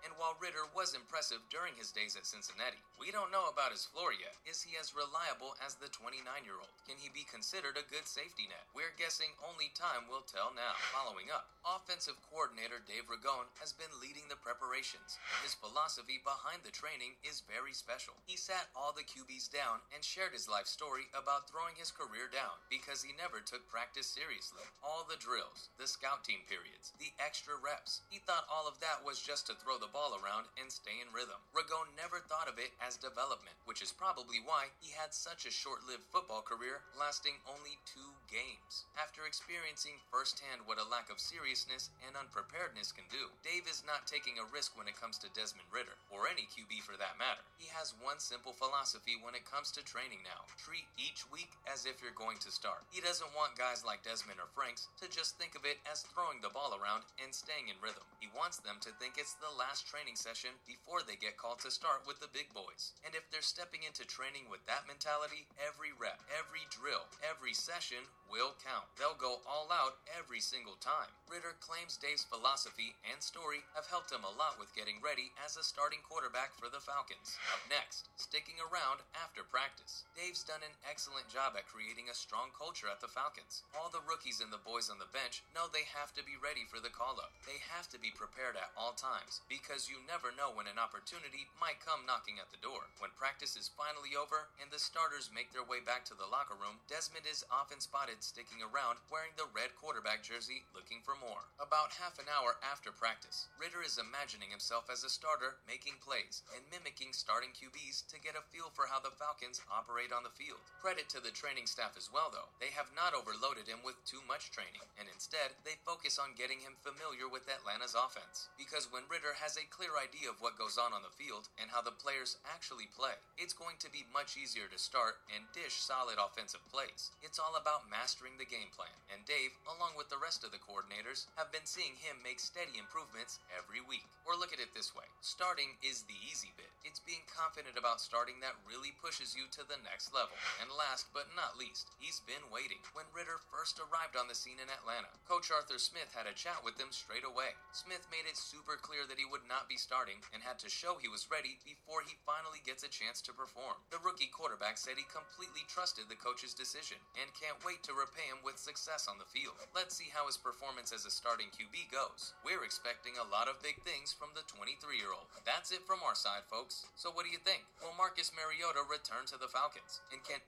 [0.06, 3.86] And while Ridder was impressive during his days at Cincinnati, we don't know about his
[3.86, 4.38] floor yet.
[4.46, 6.72] Is he as reliable as the 29 year old?
[6.86, 8.62] Can he be considered a good safety net?
[8.72, 10.78] We're guessing only time will tell now.
[10.94, 15.20] Following up, offensive coordinator Ragone has been leading the preparations.
[15.44, 18.16] His philosophy behind the training is very special.
[18.24, 22.32] He sat all the QBs down and shared his life story about throwing his career
[22.32, 24.64] down because he never took practice seriously.
[24.80, 28.00] All the drills, the scout team periods, the extra reps.
[28.08, 31.12] He thought all of that was just to throw the ball around and stay in
[31.12, 31.42] rhythm.
[31.52, 35.52] Ragone never thought of it as development, which is probably why he had such a
[35.52, 38.88] short lived football career lasting only two games.
[38.96, 44.04] After experiencing firsthand what a lack of seriousness and unpreparedness can do, Dave is not
[44.04, 47.40] taking a risk when it comes to Desmond Ridder, or any QB for that matter.
[47.56, 51.88] He has one simple philosophy when it comes to training now treat each week as
[51.88, 52.84] if you're going to start.
[52.92, 56.44] He doesn't want guys like Desmond or Franks to just think of it as throwing
[56.44, 58.04] the ball around and staying in rhythm.
[58.20, 61.72] He wants them to think it's the last training session before they get called to
[61.72, 62.92] start with the big boys.
[63.08, 68.04] And if they're stepping into training with that mentality, every rep, every drill, every session
[68.28, 68.84] will count.
[69.00, 71.08] They'll go all out every single time.
[71.32, 75.30] Ridder claims claims Dave's philosophy and story have helped him a lot with getting ready
[75.38, 77.38] as a starting quarterback for the Falcons.
[77.54, 80.02] Up next, sticking around after practice.
[80.18, 83.62] Dave's done an excellent job at creating a strong culture at the Falcons.
[83.70, 86.66] All the rookies and the boys on the bench know they have to be ready
[86.66, 87.30] for the call up.
[87.46, 91.46] They have to be prepared at all times because you never know when an opportunity
[91.62, 92.90] might come knocking at the door.
[92.98, 96.58] When practice is finally over and the starters make their way back to the locker
[96.58, 101.46] room, Desmond is often spotted sticking around wearing the red quarterback jersey looking for more.
[101.62, 106.44] About half an hour after practice, Ridder is imagining himself as a starter making plays
[106.54, 110.32] and mimicking starting QBs to get a feel for how the Falcons operate on the
[110.32, 110.62] field.
[110.80, 112.48] Credit to the training staff as well, though.
[112.62, 116.62] They have not overloaded him with too much training, and instead, they focus on getting
[116.62, 118.48] him familiar with Atlanta's offense.
[118.54, 121.72] Because when Ridder has a clear idea of what goes on on the field and
[121.72, 125.80] how the players actually play, it's going to be much easier to start and dish
[125.80, 127.12] solid offensive plays.
[127.20, 130.62] It's all about mastering the game plan, and Dave, along with the rest of the
[130.62, 134.06] coordinators, have been seeing him make steady improvements every week.
[134.22, 136.70] Or look at it this way starting is the easy bit.
[136.86, 140.38] It's being confident about starting that really pushes you to the next level.
[140.62, 142.78] And last but not least, he's been waiting.
[142.94, 146.62] When Ridder first arrived on the scene in Atlanta, Coach Arthur Smith had a chat
[146.62, 147.58] with him straight away.
[147.74, 150.94] Smith made it super clear that he would not be starting and had to show
[150.94, 153.82] he was ready before he finally gets a chance to perform.
[153.90, 158.30] The rookie quarterback said he completely trusted the coach's decision and can't wait to repay
[158.30, 159.58] him with success on the field.
[159.74, 162.35] Let's see how his performance as a starting QB goes.
[162.44, 165.30] We're expecting a lot of big things from the 23 year old.
[165.44, 166.86] That's it from our side, folks.
[166.94, 167.64] So, what do you think?
[167.82, 170.00] Will Marcus Mariota return to the Falcons?
[170.12, 170.42] And can.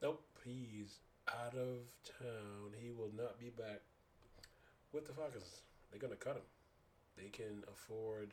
[0.00, 2.76] Nope, he's out of town.
[2.78, 3.84] He will not be back
[4.92, 5.64] with the Falcons.
[5.90, 6.48] They're gonna cut him.
[7.16, 8.32] They can afford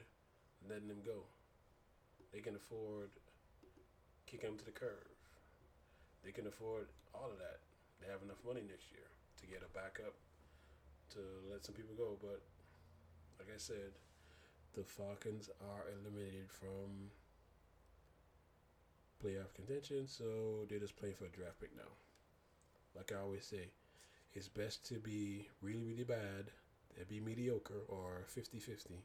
[0.69, 1.25] letting him go.
[2.31, 3.09] They can afford
[4.27, 5.09] kicking him to the curve.
[6.23, 7.61] They can afford all of that.
[8.01, 9.07] They have enough money next year
[9.41, 10.13] to get a backup
[11.15, 12.17] to let some people go.
[12.21, 12.41] But
[13.39, 13.95] like I said,
[14.73, 17.11] the Falcons are eliminated from
[19.23, 21.91] playoff contention, so they're just playing for a draft pick now.
[22.95, 23.69] Like I always say,
[24.33, 26.51] it's best to be really, really bad
[26.97, 28.95] and be mediocre or 50 50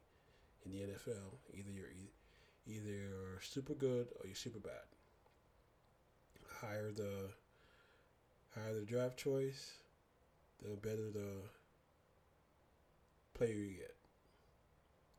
[0.64, 1.38] in the NFL.
[1.54, 1.86] Either you're
[2.66, 4.86] either you're super good or you're super bad.
[6.60, 7.30] Higher the
[8.54, 9.78] higher the draft choice,
[10.62, 11.42] the better the
[13.40, 13.94] player you get.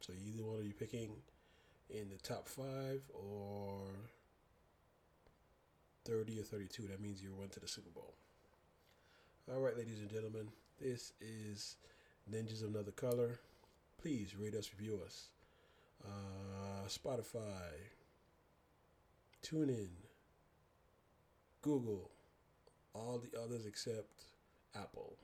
[0.01, 1.09] So either one of you picking
[1.89, 3.87] in the top five or
[6.05, 6.83] 30 or 32.
[6.83, 8.13] That means you went to the Super Bowl.
[9.51, 10.49] All right, ladies and gentlemen,
[10.79, 11.77] this is
[12.31, 13.39] Ninjas of Another Color.
[13.99, 15.29] Please rate us, review us.
[16.05, 17.71] Uh, Spotify,
[19.43, 19.89] TuneIn,
[21.63, 22.11] Google,
[22.93, 24.25] all the others except
[24.75, 25.17] Apple.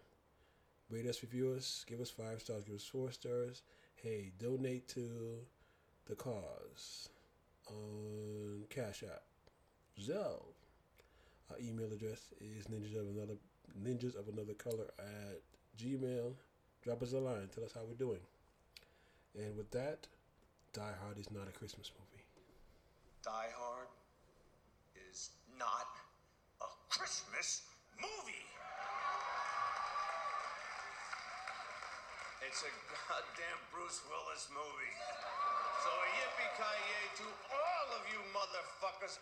[0.89, 3.61] Rate us, review us, give us five stars, give us four stars.
[3.95, 5.09] Hey, donate to
[6.07, 7.09] the cause
[7.69, 9.23] on Cash App.
[9.99, 10.53] Zelle.
[11.49, 13.37] Our email address is ninjas of another
[13.83, 15.41] ninjas of another color at
[15.77, 16.33] gmail.
[16.83, 17.49] Drop us a line.
[17.53, 18.19] Tell us how we're doing.
[19.35, 20.07] And with that,
[20.73, 22.23] Die Hard is not a Christmas movie.
[23.23, 23.87] Die Hard
[25.09, 25.87] is not
[26.61, 27.63] a Christmas
[27.99, 28.46] movie.
[32.47, 32.71] It's a
[33.11, 34.95] goddamn Bruce Willis movie.
[35.83, 39.19] So a yippee-ki-yay to all of you motherfuckers